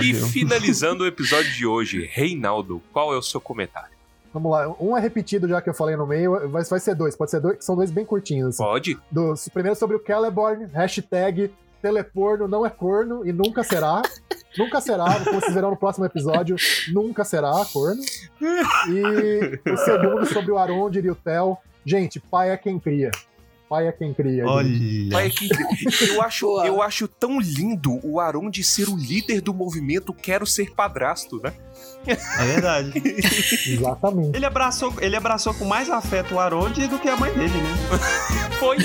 [0.02, 3.93] E finalizando o episódio de hoje, Reinaldo, qual é o seu comentário?
[4.34, 7.16] Vamos lá, um é repetido já que eu falei no meio, vai, vai ser dois,
[7.16, 8.56] pode ser dois, são dois bem curtinhos.
[8.56, 8.64] assim.
[8.64, 9.00] Pode?
[9.12, 11.54] Do, primeiro sobre o Celeborn, hashtag
[11.84, 14.02] teleporno não é corno e nunca será.
[14.58, 16.56] nunca será, como vocês verão no próximo episódio,
[16.92, 18.02] nunca será corno.
[18.90, 21.62] E o segundo sobre o Arondir e o Tel.
[21.86, 23.12] Gente, pai é quem cria.
[23.74, 24.46] Pai é quem cria.
[24.46, 25.10] gente.
[25.12, 25.28] Pai Olha.
[25.28, 29.52] é que- eu, acho, eu acho tão lindo o Aron de ser o líder do
[29.52, 31.54] movimento Quero Ser Padrasto, né?
[32.06, 32.94] É verdade.
[33.68, 34.36] Exatamente.
[34.38, 38.00] Ele abraçou, ele abraçou com mais afeto o Aronde do que a mãe dele, né?
[38.60, 38.78] Foi.